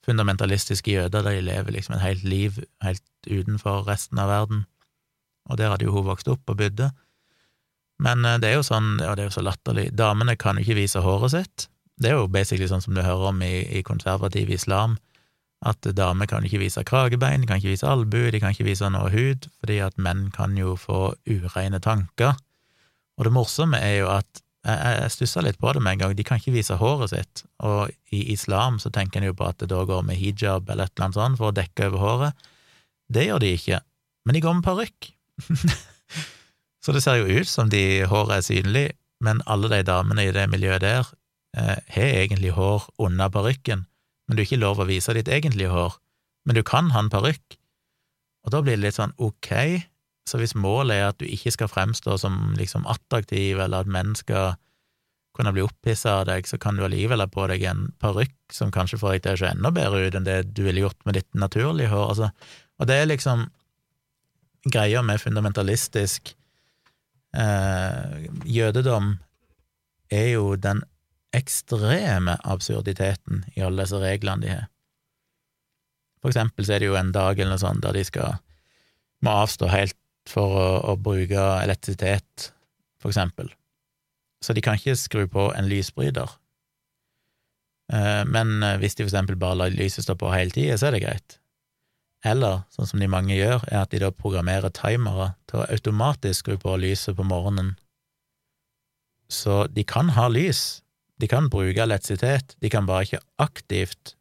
[0.06, 4.64] fundamentalistiske jøder, der de lever liksom et helt liv helt utenfor resten av verden.
[5.50, 6.92] Og der hadde jo hun vokst opp og bodde.
[8.04, 10.66] Men eh, det er jo sånn, ja, det er jo så latterlig, damene kan jo
[10.66, 11.68] ikke vise håret sitt.
[12.00, 14.98] Det er jo basically sånn som du hører om i, i konservativ islam
[15.68, 18.88] at damer kan ikke vise kragebein, de kan ikke vise albue, de kan ikke vise
[18.94, 22.38] noe hud, fordi at menn kan jo få ureine tanker.
[23.20, 26.16] Og det morsomme er jo at jeg, jeg stussa litt på det med en gang,
[26.16, 29.60] de kan ikke vise håret sitt, og i islam så tenker en jo på at
[29.60, 32.50] det da går med hijab eller et eller annet sånt for å dekke over håret.
[33.12, 33.84] Det gjør de ikke,
[34.24, 35.12] men de går med parykk.
[36.90, 38.88] så det ser jo ut som de håret er synlig,
[39.22, 41.06] men alle de damene i det miljøet der
[41.54, 43.86] eh, har egentlig hår under parykken
[44.30, 45.96] men du er ikke lov å vise ditt egentlige hår,
[46.46, 47.56] men du kan ha en parykk.
[48.46, 49.50] Og da blir det litt sånn ok,
[50.30, 54.14] så hvis målet er at du ikke skal fremstå som liksom attraktiv, eller at menn
[54.18, 54.54] skal
[55.34, 58.70] kunne bli opphissa av deg, så kan du allikevel ha på deg en parykk som
[58.76, 61.18] kanskje får deg til å se enda bedre ut enn det du ville gjort med
[61.18, 62.06] ditt naturlige hår.
[62.14, 62.30] Altså,
[62.78, 63.48] og det er liksom
[64.70, 66.36] greia med fundamentalistisk
[67.38, 69.14] eh, jødedom
[70.10, 70.82] er jo den
[71.36, 74.68] ekstreme absurditeten i alle disse reglene de har.
[76.20, 78.40] For eksempel så er det jo en dag eller noe sånt der de skal
[79.24, 79.98] må avstå helt
[80.30, 82.52] for å, å bruke elektrisitet,
[83.02, 83.50] for eksempel.
[84.44, 86.32] Så de kan ikke skru på en lysbryter.
[87.92, 90.98] Eh, men hvis de for eksempel bare lar lyset stå på hele tida, så er
[90.98, 91.39] det greit.
[92.26, 96.44] Eller, sånn som de mange gjør, er at de da programmerer timere til å automatisk
[96.44, 97.78] skru på lyset på morgenen.
[99.32, 100.82] Så de kan ha lys,
[101.22, 104.16] de kan bruke elektrisitet, de kan bare ikke aktivt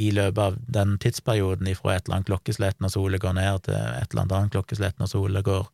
[0.00, 3.76] i løpet av den tidsperioden ifra et eller annet klokkeslett når sola går ned, til
[3.76, 5.66] et eller annet klokkeslett når sola går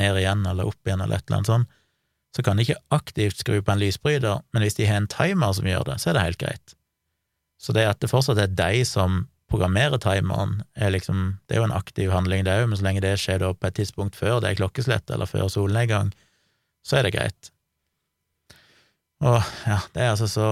[0.00, 1.76] ned igjen eller opp igjen, eller et eller annet sånt,
[2.36, 5.54] så kan de ikke aktivt skru på en lysbryter, men hvis de har en timer
[5.56, 6.74] som gjør det, så er det helt greit.
[7.56, 11.68] Så det at det fortsatt er de som programmerer timeren, er liksom, det er jo
[11.68, 14.40] en aktiv handling, det òg, men så lenge det skjer da på et tidspunkt før
[14.42, 16.10] det er klokkeslett, eller før solnedgang,
[16.86, 17.50] så er det greit.
[19.24, 20.48] Og ja, det er altså så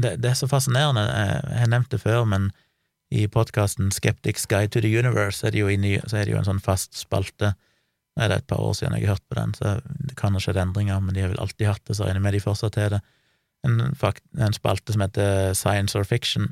[0.00, 1.04] det, det, er så fascinerende.
[1.06, 2.48] Jeg har nevnt det før, men
[3.14, 5.68] I podkasten Skeptics Guide to the Universe er det jo,
[6.08, 7.52] så er det jo en sånn fast spalte.
[8.14, 10.34] Nå er det et par år siden jeg har hørt på den, så det kan
[10.34, 12.42] ha skjedd endringer, men de har vel alltid hatt det, så regner jeg med de
[12.42, 13.00] fortsatt har det.
[13.64, 16.50] En, en, spalte som heter Science or Fiction.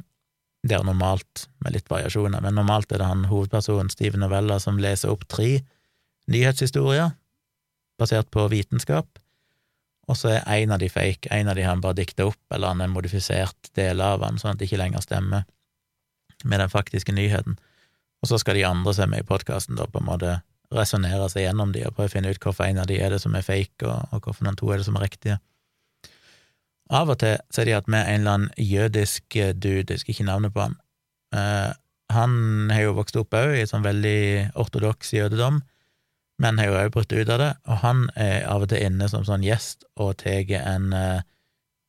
[0.62, 4.78] Det er normalt, med litt variasjoner, men normalt er det han hovedpersonen, Steve Novella, som
[4.78, 5.56] leser opp tre
[6.30, 7.16] nyhetshistorier
[7.98, 9.18] basert på vitenskap,
[10.10, 12.72] og så er en av de fake, en av de han bare dikta opp, eller
[12.72, 15.44] han er modifisert deler av han, sånn at det ikke lenger stemmer
[16.42, 17.58] med den faktiske nyheten.
[18.22, 20.40] Og så skal de andre som er med i podkasten, på en måte
[20.72, 23.20] resonnere seg gjennom de og prøve å finne ut hvorfor en av de er det
[23.22, 25.38] som er fake, og, og hvorfor de to er det som er riktige.
[26.90, 30.16] Av og til så er de hatt med en eller annen jødisk dude, jeg husker
[30.16, 30.74] ikke navnet på ham,
[31.32, 31.72] Uh,
[32.12, 32.32] han
[32.72, 35.62] har jo vokst opp òg i sånn veldig ortodoks jødedom,
[36.42, 39.08] men har jo òg brutt ut av det, og han er av og til inne
[39.08, 41.24] som sånn gjest og tar en uh,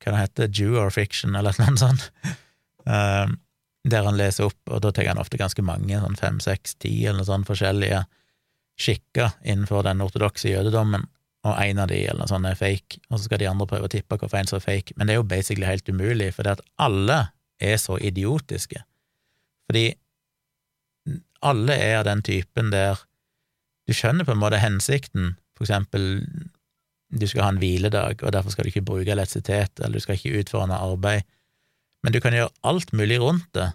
[0.04, 2.08] hva det heter, Jew or fiction, eller noe sånt,
[2.88, 3.28] uh,
[3.92, 6.94] der han leser opp, og da tar han ofte ganske mange, sånn fem, seks, ti,
[7.04, 8.06] eller noe sånt forskjellige
[8.80, 11.04] skikker innenfor den ortodokse jødedommen,
[11.44, 13.90] og en av de eller noe sånt er fake, og så skal de andre prøve
[13.90, 16.48] å tippe hvorfor en som er fake, men det er jo basically helt umulig, for
[16.48, 17.20] det at alle
[17.64, 18.84] er så idiotiske,
[19.68, 19.86] fordi
[21.44, 23.02] alle er av den typen der
[23.88, 26.24] du skjønner på en måte hensikten, for eksempel
[27.14, 30.18] du skal ha en hviledag, og derfor skal du ikke bruke elektrisitet, eller du skal
[30.18, 31.28] ikke utføre noe arbeid,
[32.04, 33.74] men du kan gjøre alt mulig rundt det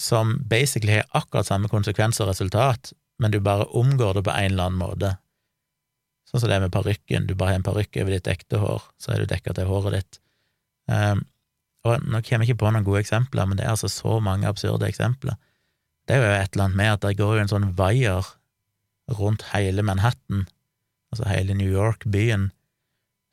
[0.00, 4.52] som basically har akkurat samme konsekvens og resultat, men du bare omgår det på en
[4.52, 5.10] eller annen måte.
[6.32, 8.84] Sånn som det er med parykken, du bare har en parykk over ditt ekte hår,
[8.96, 10.20] så er du dekka til håret ditt.
[10.88, 11.26] Um,
[11.84, 14.48] og Nå kommer jeg ikke på noen gode eksempler, men det er altså så mange
[14.48, 15.36] absurde eksempler.
[16.08, 18.32] Det er jo et eller annet med at det går jo en sånn vaier
[19.18, 20.46] rundt hele Manhattan,
[21.12, 22.50] altså hele New York-byen,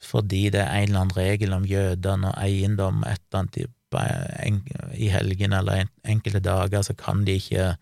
[0.04, 5.10] fordi det er en eller annen regel om jødene og eiendom et eller annet i
[5.10, 7.74] helgen eller enkelte dager, så kan de ikke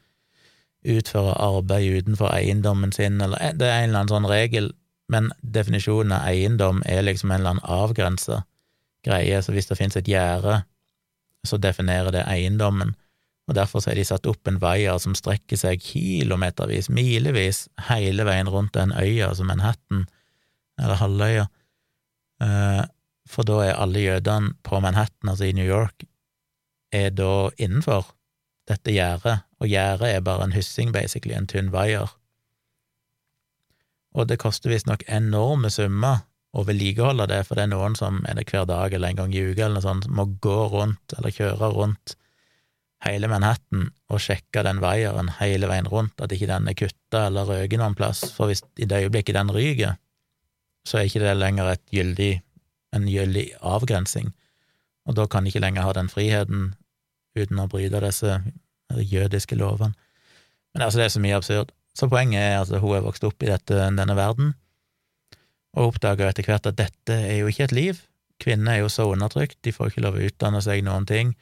[0.87, 4.71] utføre arbeid utenfor eiendommen sin, eller eh, det er en eller annen sånn regel,
[5.11, 8.41] men definisjonen av eiendom er liksom en eller annen avgrensa
[9.05, 10.61] greie, så hvis det finnes et gjerde,
[11.47, 12.95] så definerer det eiendommen,
[13.47, 18.27] og derfor så har de satt opp en veier som strekker seg kilometervis, milevis, hele
[18.27, 20.03] veien rundt den øya som Manhattan,
[20.81, 21.47] eller halvøya,
[22.43, 22.83] eh,
[23.27, 26.03] for da er alle jødene på Manhattan, altså i New York,
[26.91, 28.11] er da innenfor
[28.67, 32.11] dette gjerdet, og gjerdet er bare en hyssing, basically, en tynn vaier.
[34.15, 36.23] Og det koster visstnok enorme summer
[36.57, 39.35] å vedlikeholde det, for det er noen som er det hver dag eller en gang
[39.35, 42.15] i uka eller noe sånt, må gå rundt eller kjøre rundt
[43.05, 47.45] hele Manhattan og sjekke den vaieren hele veien rundt, at ikke den er kutta eller
[47.49, 49.99] røket noen plass, for hvis i det øyeblikket den ryker,
[50.87, 52.31] så er ikke det lenger gyldig,
[52.95, 54.31] en gyldig avgrensing,
[55.07, 56.71] og da kan de ikke lenger ha den friheten
[57.37, 58.39] uten å bryte disse
[58.97, 59.93] jødiske lovene.
[60.73, 61.71] Men altså, det er så mye absurd.
[61.97, 64.53] Så poenget er at hun er vokst opp i dette, denne verden,
[65.77, 67.99] og oppdager etter hvert at dette er jo ikke et liv.
[68.41, 71.33] Kvinner er jo så undertrykt, de får ikke lov å utdanne seg noen ting.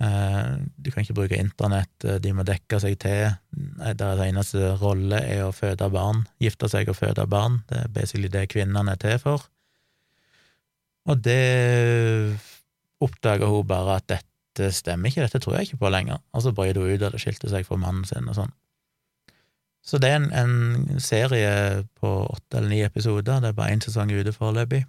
[0.00, 3.34] Eh, du kan ikke bruke internett, eh, de må dekke seg til.
[3.98, 7.60] Deres eneste rolle er å føde barn, gifte seg og føde barn.
[7.68, 9.44] Det er basically det kvinnene er til for.
[11.10, 12.38] Og det
[13.02, 16.22] oppdager hun bare at dette stemmer ikke, dette tror jeg ikke på lenger.
[16.32, 18.54] Og så brøt hun ut det, skilte seg fra mannen sin og sånn.
[19.82, 23.84] Så det er en, en serie på åtte eller ni episoder, det er bare én
[23.84, 24.84] sesong ute foreløpig.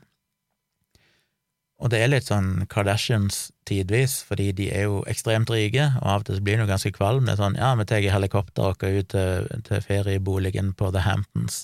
[1.81, 6.21] Og det er litt sånn Kardashians tidvis, fordi de er jo ekstremt rike, og av
[6.21, 7.25] og til blir det jo ganske kvalm.
[7.25, 11.63] Det er sånn ja, vi tar helikopter og ut til, til ferieboligen på The Hamptons.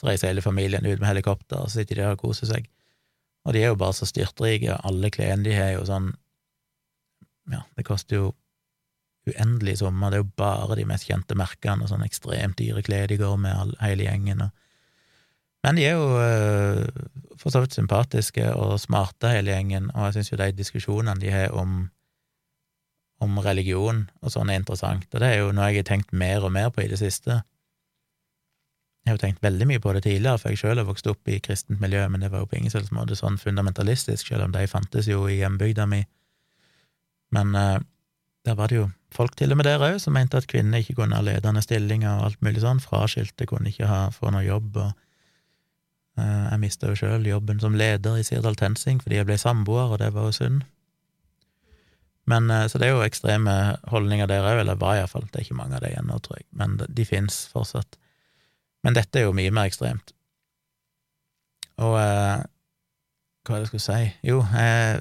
[0.00, 2.70] Så reiser hele familien ut med helikopter, og så sitter de der og koser seg.
[3.44, 6.12] Og de er jo bare så styrtrike, og alle klærne de har jo sånn
[7.50, 8.26] Ja, det koster jo
[9.28, 13.10] uendelig sommer, det er jo bare de mest kjente merkene, og sånn ekstremt dyre klær
[13.10, 14.46] de går med, all, hele gjengen.
[14.46, 14.56] og
[15.60, 16.86] men de er jo øh,
[17.36, 21.32] for så vidt sympatiske og smarte, hele gjengen, og jeg syns jo de diskusjonene de
[21.32, 21.82] har om,
[23.20, 26.46] om religion og sånn, er interessant, og det er jo noe jeg har tenkt mer
[26.46, 27.42] og mer på i det siste.
[29.00, 31.28] Jeg har jo tenkt veldig mye på det tidligere, for jeg sjøl har vokst opp
[31.28, 34.56] i kristent miljø, men det var jo på ingen slags måte sånn fundamentalistisk, selv om
[34.56, 36.02] de fantes jo i hjembygda mi.
[37.36, 37.80] Men uh,
[38.50, 40.96] der var det jo folk til og med der òg som mente at kvinner ikke
[40.98, 44.76] kunne ha ledende stillinger og alt mulig sånn, fraskilte kunne ikke ha, få noe jobb
[44.82, 49.38] og uh, jeg mista jo sjøl jobben som leder i Sirdal Tensing fordi jeg ble
[49.40, 50.62] samboer, og det var jo synd.
[52.30, 53.56] Men, uh, så det er jo ekstreme
[53.90, 56.48] holdninger der òg, eller var iallfall, det er ikke mange av dem ennå, tror jeg,
[56.58, 57.98] men de fins fortsatt.
[58.86, 60.14] Men dette er jo mye mer ekstremt.
[61.80, 62.40] Og uh,
[63.46, 64.14] hva er det jeg skulle si?
[64.26, 65.00] Jo, eh,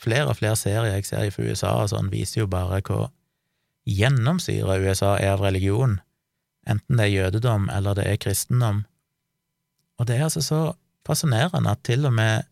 [0.00, 3.10] flere og flere serier jeg ser fra USA og sånn, viser jo bare hvor
[3.88, 5.98] gjennomsyra USA er av religion,
[6.68, 8.84] enten det er jødedom eller det er kristendom.
[10.00, 10.60] Og det er altså så
[11.06, 12.48] fascinerende at til og med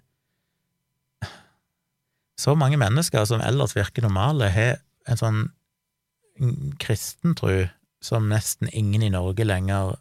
[2.38, 4.78] så mange mennesker som ellers virker normale, har
[5.08, 5.40] en sånn
[6.78, 7.66] kristentro
[8.04, 9.96] som nesten ingen i Norge lenger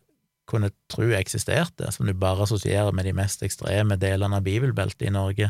[0.48, 5.14] kunne tro eksisterte, som du bare assosierer med de mest ekstreme delene av bibelbeltet i
[5.16, 5.50] Norge.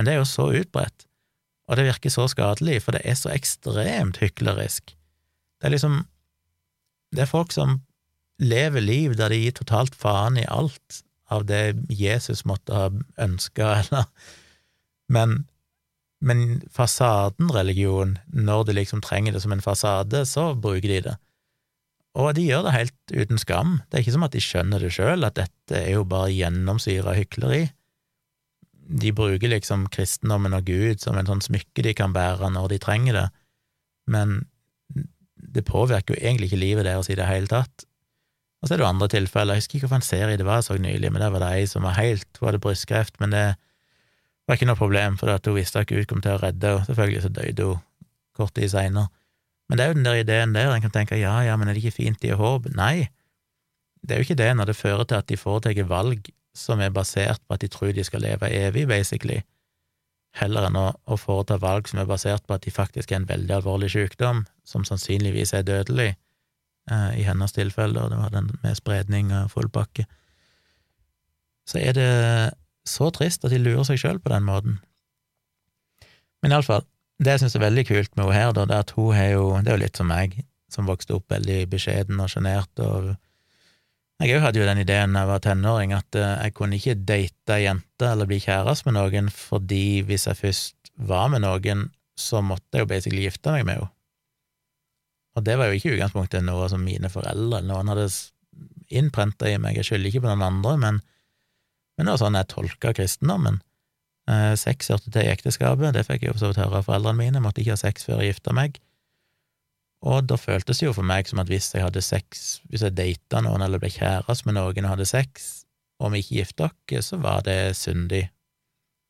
[0.00, 1.02] Men det er jo så utbredt,
[1.68, 4.94] og det virker så skadelig, for det er så ekstremt hyklerisk.
[5.60, 6.06] Det er liksom
[7.12, 7.80] Det er folk som
[8.38, 12.86] lever liv der de gir totalt faen i alt av det Jesus måtte ha
[13.18, 14.06] ønska, eller
[15.10, 15.48] Men,
[16.22, 21.16] men fasaden religion, når de liksom trenger det som en fasade, så bruker de det.
[22.14, 23.80] Og de gjør det helt uten skam.
[23.90, 27.18] Det er ikke som at de skjønner det sjøl, at dette er jo bare gjennomsyra
[27.18, 27.66] hykleri.
[28.88, 32.80] De bruker liksom kristendommen og Gud som en sånn smykke de kan bære når de
[32.82, 33.28] trenger det,
[34.10, 34.40] men
[35.50, 37.86] det påvirker jo egentlig ikke livet deres i det hele tatt.
[38.60, 40.68] Og så er det jo andre tilfeller, jeg husker ikke hvilken serie det var jeg
[40.68, 43.44] så nylig, men der var det ei som var helt Hun hadde brystkreft, men det
[44.46, 47.22] var ikke noe problem, for hun visste at Gud kom til å redde henne, selvfølgelig
[47.24, 47.80] så døde hun
[48.36, 49.08] kort tid seinere.
[49.70, 51.76] Men det er jo den der ideen der, en kan tenke ja, ja, men er
[51.76, 52.66] det ikke fint de har håp?
[52.74, 53.08] Nei,
[54.02, 56.92] det er jo ikke det når det fører til at de foretar valg som er
[56.94, 59.40] basert på at de tror de skal leve evig, basically,
[60.38, 63.28] heller enn å, å foreta valg som er basert på at de faktisk er en
[63.28, 66.12] veldig alvorlig sykdom, som sannsynligvis er dødelig,
[66.90, 70.06] eh, i hennes tilfelle, og det var den med spredning og full pakke.
[71.66, 72.12] Så er det
[72.86, 74.78] så trist at de lurer seg sjøl på den måten.
[76.42, 76.86] Men iallfall,
[77.20, 79.28] det jeg syns er veldig kult med henne her, da, det er at hun har
[79.34, 80.38] jo Det er jo litt som meg,
[80.72, 83.12] som vokste opp veldig beskjeden og sjenert, og
[84.20, 87.56] jeg hadde jo den ideen da jeg var tenåring, at eh, jeg kunne ikke date
[87.56, 91.86] ei jente eller bli kjæreste med noen, fordi hvis jeg først var med noen,
[92.20, 93.94] så måtte jeg jo basically gifte meg med henne.
[95.38, 98.08] Og det var jo ikke utgangspunktet noe som mine foreldre eller noen hadde
[98.90, 101.00] innprenta i meg, jeg skylder ikke på noen andre, men,
[101.96, 103.60] men det var sånn jeg tolka kristendommen.
[104.28, 106.88] Eh, sex hørte til i ekteskapet, det fikk jeg jo for så vidt høre av
[106.90, 108.82] foreldrene mine, jeg måtte ikke ha sex før jeg gifta meg.
[110.00, 112.96] Og da føltes det jo for meg som at hvis jeg hadde sex, hvis jeg
[112.96, 115.50] data noen eller ble kjæreste med noen og hadde sex,
[116.00, 118.30] og vi ikke gifta oss, så var det syndig.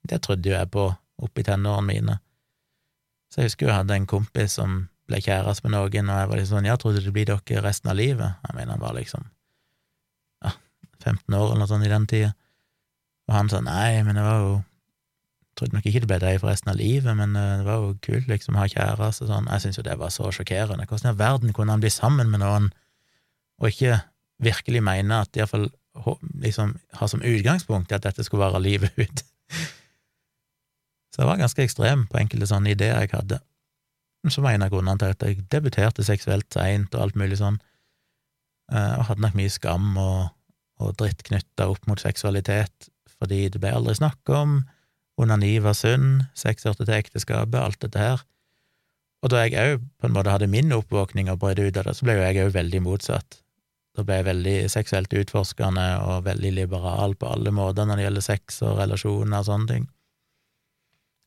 [0.03, 0.89] Det trodde jo jeg på
[1.23, 2.17] oppi tenårene mine.
[3.31, 4.81] Så jeg husker jo jeg hadde en kompis som
[5.11, 7.93] ble kjæreste med noen, og jeg var liksom sånn, ja, trodde det blir dere resten
[7.93, 8.41] av livet?
[8.49, 9.29] Jeg mener, han var liksom
[10.47, 10.55] ja,
[11.05, 12.33] 15 år eller noe sånt i den tida.
[13.31, 14.53] Og han sa nei, men det var jo
[15.59, 17.97] trodde nok ikke det ble det for resten av livet, men eh, det var jo
[18.05, 19.51] kult liksom å ha kjæreste sånn.
[19.51, 20.87] Jeg syns jo det var så sjokkerende.
[20.89, 22.71] Hvordan i verden kunne han bli sammen med noen
[23.61, 24.01] og ikke
[24.41, 25.69] virkelig mene at iallfall
[26.41, 29.25] liksom ha som utgangspunkt at dette skulle være livet ut?
[31.11, 33.41] Så jeg var ganske ekstrem på enkelte sånne ideer jeg hadde.
[34.31, 37.59] Så var en av grunnene til at jeg debuterte seksuelt seint og alt mulig sånn,
[38.73, 40.29] eh, og hadde nok mye skam og,
[40.81, 44.61] og dritt knytta opp mot seksualitet, fordi det ble aldri snakk om
[45.21, 48.25] onani var synd, sex hørte til ekteskapet, alt dette her.
[49.21, 51.97] Og da jeg òg på en måte hadde min oppvåkning og brøt ut av det,
[51.97, 53.41] så ble jo jeg òg veldig motsatt.
[53.97, 58.25] Da ble jeg veldig seksuelt utforskende og veldig liberal på alle måter når det gjelder
[58.25, 59.91] sex og relasjoner og sånne ting.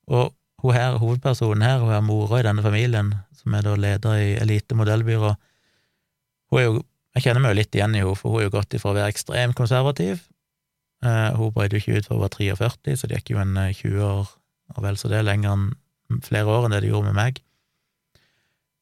[0.09, 0.33] Og
[0.63, 4.33] hun her, hovedpersonen her, hun er mora i denne familien, som er da leder i
[4.41, 5.35] Elite modellbyrå,
[6.53, 6.81] hun er jo
[7.13, 8.95] jeg kjenner meg jo litt igjen i henne, for hun er jo gått ifra å
[8.97, 10.23] være ekstremt konservativ
[11.03, 13.97] hun brøt jo ikke ut før hun var 43, så det gikk jo en 20
[13.97, 14.31] eh, år
[14.73, 17.39] og vel så det, lenger enn flere år enn det det gjorde med meg.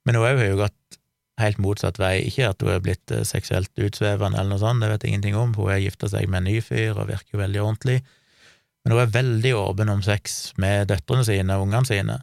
[0.05, 0.97] Men hun har jo gått
[1.41, 2.15] helt motsatt vei.
[2.27, 5.37] Ikke at hun er blitt uh, seksuelt utsvevende eller noe sånt, det vet jeg ingenting
[5.39, 5.53] om.
[5.57, 8.01] Hun har gifta seg med en ny fyr og virker jo veldig ordentlig.
[8.81, 12.17] Men hun er veldig åpen om sex med døtrene sine og ungene sine.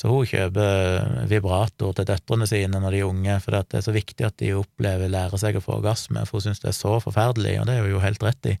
[0.00, 3.92] Så hun kjøper vibrator til døtrene sine når de er unge, for det er så
[3.94, 6.96] viktig at de opplever, lærer seg å få orgasme, for hun syns det er så
[7.04, 8.56] forferdelig, og det er hun jo helt rett i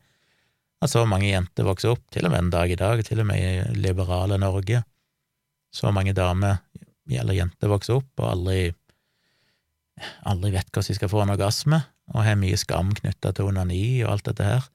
[0.82, 3.28] at så mange jenter vokser opp, til og med en dag i dag, til og
[3.28, 4.82] med i liberale Norge.
[5.72, 6.58] Så mange damer,
[7.10, 8.72] eller jenter, vokser opp og aldri,
[10.28, 14.02] aldri vet hvordan de skal få en orgasme, og har mye skam knytta til onani
[14.02, 14.66] og alt dette her.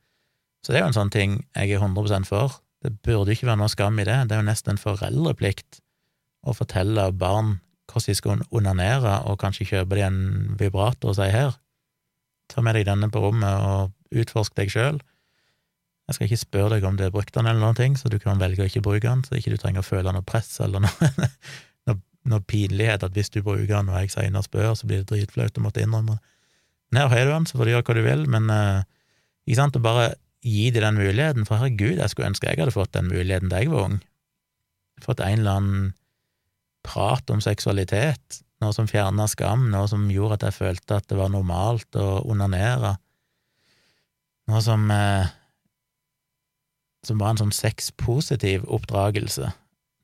[0.64, 2.56] Så det er jo en sånn ting jeg er 100 for.
[2.84, 5.82] Det burde ikke være noe skam i det, det er jo nesten en foreldreplikt
[6.48, 10.20] å fortelle barn hvordan de skal onanere, og kanskje kjøpe de en
[10.60, 11.56] vibrator og si her,
[12.52, 15.00] ta med deg denne på rommet og utforsk deg sjøl.
[16.08, 18.16] Jeg skal ikke spørre deg om du har brukt den eller noen ting, så du
[18.24, 20.86] kan velge å ikke bruke den, så ikke du trenger å føle noe press eller
[20.86, 21.10] noe,
[21.90, 22.00] noe,
[22.32, 25.60] noe pinlighet at hvis du bruker den og jeg seinere spør, så blir det dritflaut
[25.60, 26.34] å måtte innrømme det.
[26.88, 28.86] Men her har du den, så får du gjøre hva du vil, men uh,
[29.44, 30.08] ikke sant, å bare
[30.48, 33.60] gi dem den muligheten, for herregud, jeg skulle ønske jeg hadde fått den muligheten da
[33.60, 33.98] jeg var ung.
[35.04, 35.90] Fått en eller annen
[36.88, 41.18] prat om seksualitet noe som fjerna skam, noe som gjorde at jeg følte at det
[41.20, 42.96] var normalt å onanere,
[44.48, 45.28] noe som eh,
[47.06, 49.52] som var en sånn sexpositiv oppdragelse,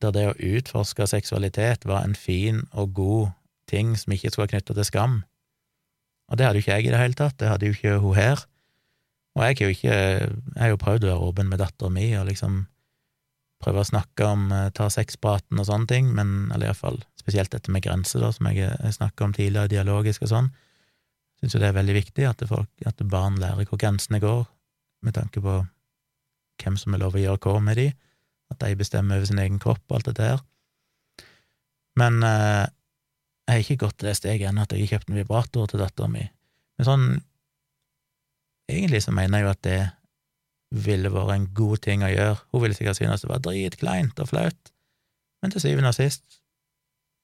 [0.04, 3.32] der det å utforske seksualitet var en fin og god
[3.72, 5.22] ting som ikke skulle være knytta til skam.
[6.32, 8.18] Og det hadde jo ikke jeg i det hele tatt, det hadde jo ikke hun
[8.18, 8.44] her.
[9.34, 12.12] Og jeg har jo ikke Jeg har jo prøvd å være åpen med dattera mi
[12.18, 12.66] og liksom
[13.64, 17.72] prøve å snakke om eh, ta sexpraten og sånne ting, men eller iallfall spesielt dette
[17.72, 20.50] med grenser, da, som jeg har snakka om tidligere, dialogisk og sånn.
[21.39, 24.44] Syns jo det er veldig viktig at, folk, at barn lærer hvor grensene går,
[25.04, 25.62] med tanke på
[26.64, 27.89] hvem som er lov å gjøre hva med de,
[28.53, 30.43] at de bestemmer over sin egen kropp og alt dette her.
[31.99, 32.66] Men eh,
[33.47, 35.84] jeg har ikke gått til det steget ennå at jeg har kjøpt en vibrator til
[35.84, 36.26] dattera mi.
[36.80, 37.07] Men sånn
[38.72, 39.80] Egentlig så mener jeg jo at det
[40.88, 42.38] ville vært en god ting å gjøre.
[42.53, 44.72] Hun ville sikkert synes det var dritkleint og flaut,
[45.43, 46.39] men til syvende og sist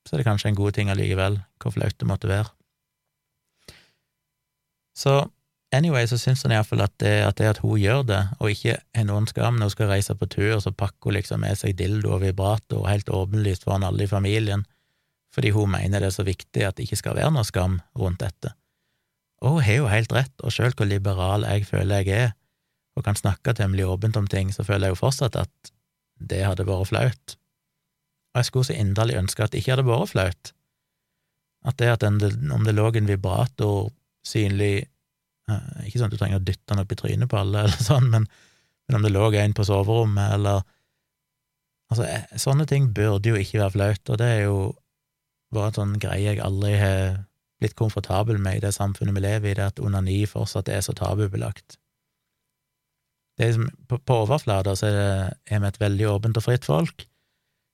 [0.04, 2.52] så er det kanskje en god ting allikevel, hvor flaut det måtte være.
[5.00, 5.14] Så
[5.72, 8.80] Anyway, så syns han iallfall at det, at det at hun gjør det, og ikke
[8.98, 11.76] har noen skam når hun skal reise på tur, så pakker hun liksom med seg
[11.78, 14.66] dildo og vibrator helt åpenlyst foran alle i familien,
[15.36, 18.24] fordi hun mener det er så viktig at det ikke skal være noe skam rundt
[18.24, 18.56] dette.
[19.46, 22.32] Og hun har jo helt rett, og sjøl hvor liberal jeg føler jeg er,
[22.98, 25.74] og kan snakke temmelig åpent om ting, så føler jeg jo fortsatt at
[26.20, 27.36] det hadde vært flaut.
[28.34, 30.52] Og jeg skulle så inderlig ønske at det ikke hadde vært flaut.
[31.70, 32.20] At det at den,
[32.52, 33.92] om det lå en vibrator
[34.26, 34.90] synlig
[35.86, 38.10] ikke sånn at du trenger å dytte den opp i trynet på alle, eller sånn,
[38.12, 38.28] men,
[38.88, 40.68] men om det lå en på soverommet, eller
[41.90, 44.58] Altså, eh, sånne ting burde jo ikke være flaut, og det er jo
[45.54, 47.00] bare en sånn greie jeg aldri har
[47.60, 50.94] blitt komfortabel med i det samfunnet vi lever i, det at onani fortsatt er så
[50.94, 51.80] tabubelagt.
[53.38, 57.08] Det er liksom, på, på overflata er, er vi et veldig åpent og fritt folk.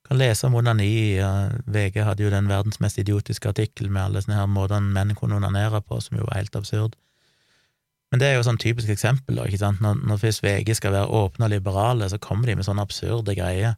[0.05, 1.17] Kan lese om onani,
[1.65, 5.39] VG hadde jo den verdens mest idiotiske artikkel med alle sånne her måter menn kunne
[5.39, 6.95] onanere på, som jo var helt absurd.
[8.11, 11.09] Men det er jo sånn typisk eksempel, ikke sant, når, når først VG skal være
[11.23, 13.75] åpne og liberale, så kommer de med sånne absurde greier.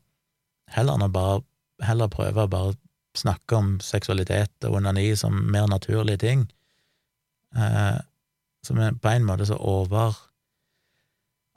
[0.75, 1.39] Heller enn å bare
[1.85, 2.75] heller prøve å bare
[3.17, 6.45] snakke om seksualitet og onani som mer naturlige ting.
[7.55, 7.97] Eh,
[8.67, 10.17] vi, på en måte så over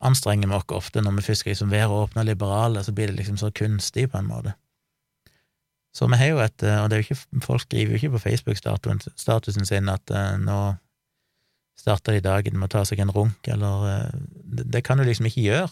[0.00, 3.10] anstrenger vi oss ofte når vi først skal liksom være åpne og liberale, så blir
[3.10, 4.54] det liksom så kunstig, på en måte.
[5.92, 8.22] Så vi har jo et Og det er jo ikke, folk skriver jo ikke på
[8.28, 10.74] Facebook-statusen sin at uh, nå
[11.80, 14.18] starter de dagen med å ta seg en runk, eller eh,
[14.60, 15.70] det, kan du liksom ikke gjøre.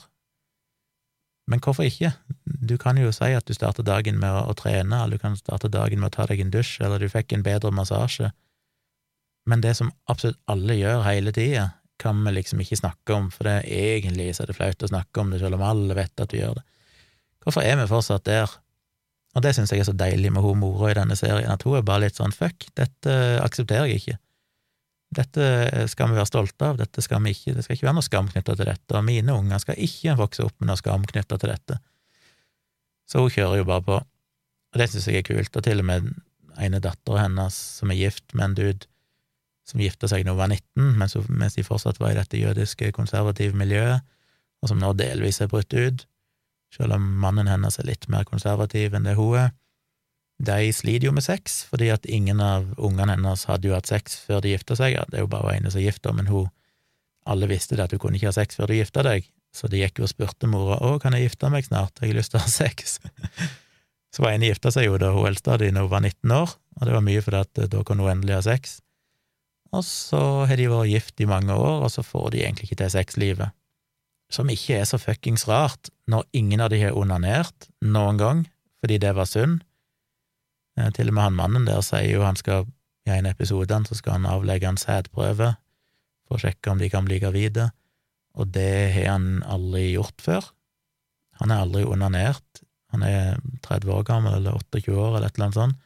[1.49, 2.13] Men hvorfor ikke?
[2.45, 5.37] Du kan jo si at du starter dagen med å, å, trene, eller du kan
[5.39, 8.33] starte dagen med å ta deg en dusj, eller du fikk en bedre massasje.
[9.49, 13.49] Men det som absolutt alle gjør hele tida, kan vi liksom ikke snakke om, for
[13.49, 16.23] det er egentlig så er det flaut å snakke om det, selv om alle vet
[16.23, 16.65] at du gjør det.
[17.43, 18.53] Hvorfor er vi fortsatt der?
[19.37, 21.79] Og det syns jeg er så deilig med hun mora i denne serien, at hun
[21.79, 24.19] er bare litt sånn fuck, dette aksepterer jeg ikke.
[25.15, 25.45] Dette
[25.89, 28.29] skal vi være stolte av, dette skal vi ikke, det skal ikke være noe skam
[28.29, 31.53] knytta til dette, og mine unger skal ikke vokse opp med noe skam knytta til
[31.55, 31.79] dette.
[33.09, 35.89] Så hun kjører jo bare på, og det synes jeg er kult, og til og
[35.89, 36.11] med
[36.61, 38.91] ene dattera hennes som er gift med en dude
[39.69, 42.41] som gifta seg da hun var 19, mens, hun, mens de fortsatt var i dette
[42.41, 44.05] jødiske, konservative miljøet,
[44.61, 46.05] og som nå delvis er brutt ut,
[46.75, 49.53] selv om mannen hennes er litt mer konservativ enn det hun er
[50.39, 54.21] de sliter jo med sex, fordi at ingen av ungene hennes hadde jo hatt sex
[54.23, 54.95] før de gifta seg.
[55.11, 56.49] Det er jo bare ene som er gift, men hun
[57.29, 59.83] Alle visste det at du kunne ikke ha sex før du gifta deg, så de
[59.83, 62.41] gikk jo og spurte mora å, kan jeg gifte meg snart, jeg har lyst til
[62.41, 62.95] å ha sex.
[64.15, 66.87] så var ene gifta seg jo da hun eldste når hun var 19 år, og
[66.89, 68.79] det var mye fordi at eh, da kunne hun endelig ha sex.
[69.77, 72.81] Og så har de vært gift i mange år, og så får de egentlig ikke
[72.81, 73.53] til sexlivet.
[74.33, 78.45] Som ikke er så fuckings rart, når ingen av de har onanert noen gang,
[78.81, 79.61] fordi det var synd
[80.95, 82.67] til og med han mannen der sier jo han skal
[83.09, 85.55] i en episode så skal han avlegge en sædprøve
[86.29, 87.71] for å sjekke om de kan bli gravide,
[88.37, 90.51] og det har han aldri gjort før.
[91.41, 92.63] Han er aldri onanert.
[92.93, 95.81] Han er 30 år gammel, eller 28 år, eller et eller annet sånt.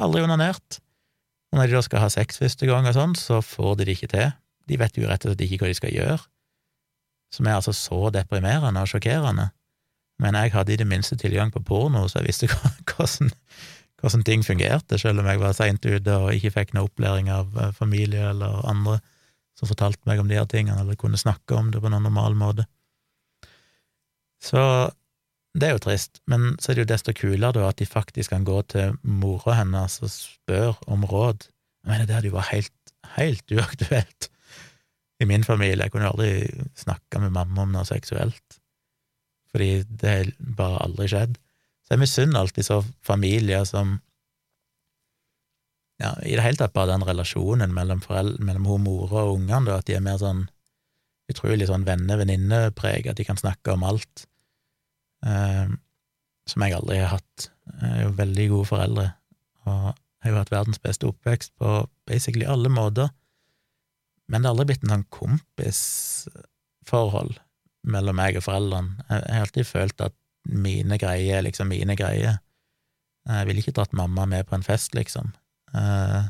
[0.00, 0.78] Aldri onanert.
[1.52, 3.98] Og når de da skal ha sex første gang og sånn, så får de det
[3.98, 4.32] ikke til.
[4.68, 6.18] De vet jo rett og slett ikke hva de skal gjøre.
[7.34, 9.50] Som er altså så deprimerende og sjokkerende.
[10.22, 12.50] Men jeg hadde i det minste tilgang på porno, så jeg visste
[12.90, 13.30] hvordan
[14.04, 17.56] hvordan ting fungerte, selv om jeg var seint ute og ikke fikk noe opplæring av
[17.56, 18.98] eh, familie eller andre
[19.58, 22.34] som fortalte meg om de her tingene, eller kunne snakke om det på noen normal
[22.38, 22.66] måte.
[24.42, 24.60] Så
[25.54, 28.46] det er jo trist, men så er det jo desto kulere at de faktisk kan
[28.46, 31.46] gå til mora hennes og spørre om råd.
[31.84, 34.28] Jeg mener, det hadde jo vært helt, helt uaktuelt
[35.22, 35.86] i min familie.
[35.86, 36.32] Jeg kunne aldri
[36.80, 38.58] snakka med mamma om noe seksuelt,
[39.54, 41.38] fordi det har bare aldri skjedd.
[41.84, 43.98] Så jeg misunner alltid så familier som
[46.00, 48.00] ja, i det hele tatt bare den relasjonen mellom,
[48.42, 50.46] mellom hun mora og ungene, at de er mer sånn
[51.30, 54.26] utrolig sånn venne-venninne-preg, at de kan snakke om alt,
[55.24, 55.70] eh,
[56.50, 57.46] som jeg aldri har hatt.
[57.80, 59.06] Jeg er jo veldig gode foreldre,
[59.64, 59.94] og
[60.24, 61.68] har jo hatt verdens beste oppvekst på
[62.08, 63.08] basically alle måter,
[64.28, 67.34] men det har aldri blitt en sånn kompisforhold
[67.94, 68.90] mellom meg og foreldrene.
[69.08, 72.40] Jeg har alltid følt at mine greier er liksom mine greier.
[73.24, 75.32] Jeg ville ikke dratt mamma med på en fest, liksom.
[75.74, 76.24] Eh,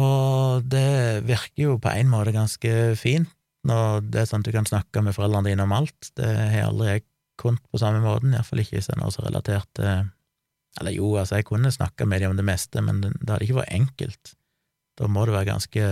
[0.00, 3.30] og det virker jo på en måte ganske fint
[3.64, 6.10] når det er sånn at du kan snakke med foreldrene dine om alt.
[6.18, 7.04] Det har aldri jeg
[7.40, 10.10] kunnet på samme måten, iallfall ikke hvis det er noe som relatert til
[10.80, 13.60] Eller jo, altså, jeg kunne snakka med dem om det meste, men det, hadde ikke
[13.60, 14.32] vært enkelt.
[14.98, 15.84] Da må det være ganske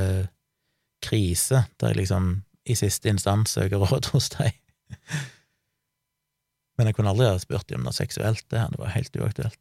[1.07, 2.33] krise, der jeg liksom
[2.67, 4.59] i siste instans søker råd hos deg.
[6.83, 9.61] Men jeg kunne aldri ha spurt dem om noe seksuelt, det hadde var helt uaktuelt.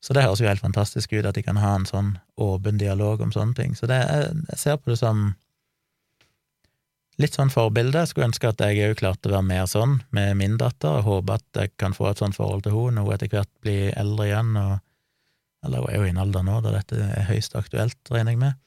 [0.00, 3.20] Så det høres jo helt fantastisk ut at de kan ha en sånn åpen dialog
[3.20, 3.74] om sånne ting.
[3.76, 5.34] Så det, jeg ser på det som
[7.20, 8.00] litt sånn forbilde.
[8.00, 11.10] Jeg skulle ønske at jeg òg klarte å være mer sånn med min datter, og
[11.10, 13.92] håpe at jeg kan få et sånt forhold til henne når hun etter hvert blir
[14.00, 14.74] eldre igjen, og,
[15.68, 18.42] eller hun er jo i en alder nå da dette er høyst aktuelt, regner jeg
[18.46, 18.58] med.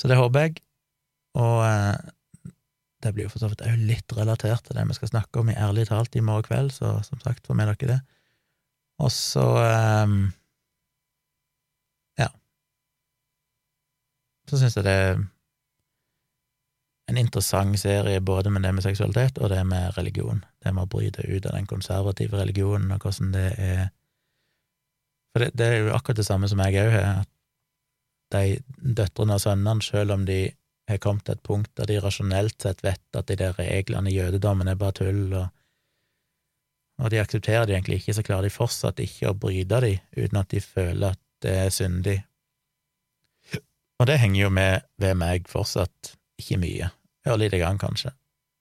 [0.00, 0.62] Så det håper jeg,
[1.36, 2.12] og eh,
[3.02, 5.50] det blir jo for så vidt òg litt relatert til det vi skal snakke om
[5.50, 8.00] i Ærlig talt i morgen kveld, så som sagt, får med dere det.
[9.02, 9.46] Og så
[10.06, 10.32] um,
[12.20, 12.28] Ja.
[14.48, 15.22] Så syns jeg det er
[17.10, 20.44] en interessant serie både med det med seksualitet og det med religion.
[20.62, 23.90] Det med å bryte ut av den konservative religionen, og hvordan det er
[25.32, 27.28] For det, det er jo akkurat det samme som jeg òg har, at
[28.32, 28.58] de
[28.96, 30.52] døtrene og sønnene, selv om de
[30.94, 34.16] har kommet til et punkt der de rasjonelt sett vet at de der reglene i
[34.16, 35.50] jødedommen er bare tull, og
[37.02, 40.38] og de aksepterer de egentlig ikke, så klarer de fortsatt ikke å bryte de uten
[40.38, 42.18] at de føler at det er syndig.
[43.98, 46.90] Og det henger jo med ved meg fortsatt ikke mye,
[47.28, 48.12] ørlite grann kanskje,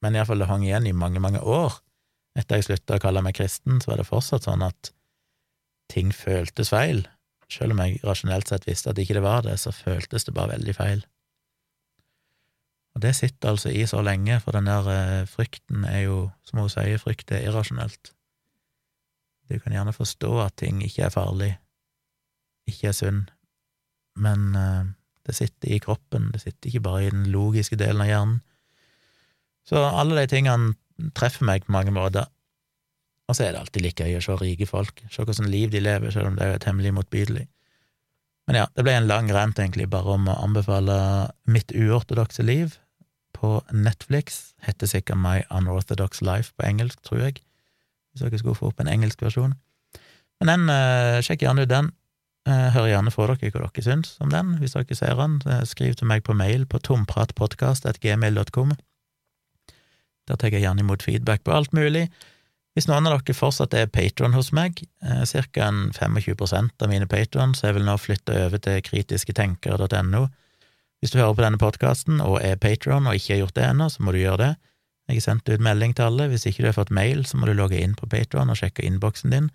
[0.02, 1.78] men iallfall det hang igjen i mange, mange år.
[2.38, 4.94] Etter jeg slutta å kalle meg kristen, så var det fortsatt sånn at
[5.91, 7.03] ting føltes feil.
[7.52, 10.56] Selv om jeg rasjonelt sett visste at ikke det var det, så føltes det bare
[10.56, 11.03] veldig feil.
[12.95, 16.59] Og det sitter altså i så lenge, for den der eh, frykten er jo, som
[16.59, 18.13] hun sier, frykt er irrasjonelt.
[19.51, 21.51] Du kan gjerne forstå at ting ikke er farlig,
[22.68, 23.23] ikke er sunn,
[24.15, 24.85] men uh,
[25.27, 28.38] det sitter i kroppen, det sitter ikke bare i den logiske delen av hjernen.
[29.68, 32.30] Så alle de tingene treffer meg på mange måter.
[33.30, 35.84] Og så er det alltid like gøy å se rike folk, se hvordan liv de
[35.84, 37.45] lever, selv om det er temmelig motbydelig.
[38.49, 40.95] Men ja, det ble en lang rant egentlig bare om å anbefale
[41.45, 42.77] Mitt uortodokse liv
[43.38, 44.51] på Netflix.
[44.65, 47.41] Heter sikkert My Unorthodox Life på engelsk, tror jeg
[48.11, 49.55] hvis dere skulle få opp en engelsk versjon.
[50.41, 51.91] Men den, uh, sjekk gjerne ut den.
[52.49, 55.38] Uh, hør gjerne fra dere hva dere syns om den, hvis dere ser den.
[55.45, 58.73] Uh, skriv til meg på mail på tompratpodkast.gmail.com.
[60.30, 62.09] Der tar jeg gjerne imot feedback på alt mulig.
[62.72, 65.72] Hvis noen av dere fortsatt er patron hos meg, eh, ca.
[65.91, 70.27] 25% av mine patrons er vel nå flytta over til kritisketenkere.no.
[71.02, 73.89] Hvis du hører på denne podkasten og er patron og ikke har gjort det ennå,
[73.89, 74.53] så må du gjøre det.
[75.10, 76.30] Jeg har sendt ut melding til alle.
[76.31, 78.85] Hvis ikke du har fått mail, så må du logge inn på Patron og sjekke
[78.88, 79.49] innboksen din.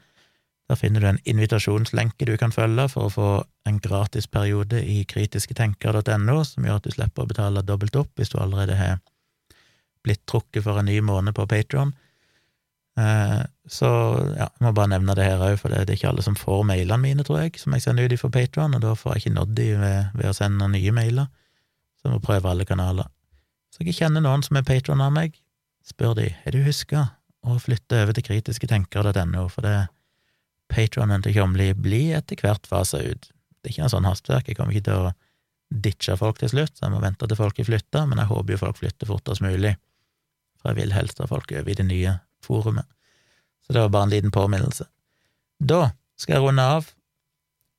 [0.69, 3.29] Der finner du en invitasjonslenke du kan følge for å få
[3.71, 8.35] en gratis periode i kritisketenker.no, som gjør at du slipper å betale dobbelt opp hvis
[8.35, 8.99] du allerede har
[10.05, 11.95] blitt trukket for en ny måned på Patron.
[12.97, 13.89] Eh, så
[14.39, 16.63] ja, jeg må bare nevne det her òg, for det er ikke alle som får
[16.69, 19.35] mailene mine, tror jeg, som jeg sender ut fra Patron, og da får jeg ikke
[19.37, 21.29] nådd de ved, ved å sende nye mailer.
[21.99, 23.11] Så jeg må prøve alle kanaler.
[23.75, 25.37] Så jeg kjenner noen som er patron av meg,
[25.85, 27.11] spør de er du huska
[27.47, 29.77] å flytte over til kritisketenker.no, for det
[30.73, 33.29] patronen til Kjomli blir etter hvert fasa ut.
[33.61, 35.13] Det er ikke noe sånn hastverk, jeg kommer ikke til å
[35.85, 38.55] ditche folk til slutt, så jeg må vente til folk er flytta, men jeg håper
[38.55, 39.75] jo folk flytter fortest mulig,
[40.61, 42.17] for jeg vil helst ha folk over i det nye
[42.47, 42.87] forumet.
[43.67, 44.87] Så det var bare en liten påminnelse.
[45.59, 46.91] Da skal jeg runde av.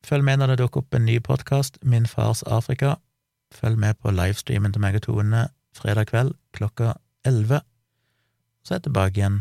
[0.05, 2.97] Følg med når det dukker opp en ny podkast, Min fars Afrika.
[3.55, 6.95] Følg med på livestreamen til meg og Tone fredag kveld klokka
[7.27, 7.61] elleve.
[8.63, 9.39] Så er jeg tilbake igjen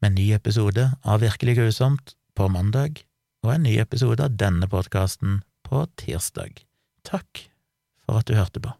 [0.00, 3.02] med en ny episode av Virkelig grusomt på mandag,
[3.42, 6.62] og en ny episode av denne podkasten på tirsdag.
[7.06, 7.48] Takk
[8.06, 8.74] for at du hørte på.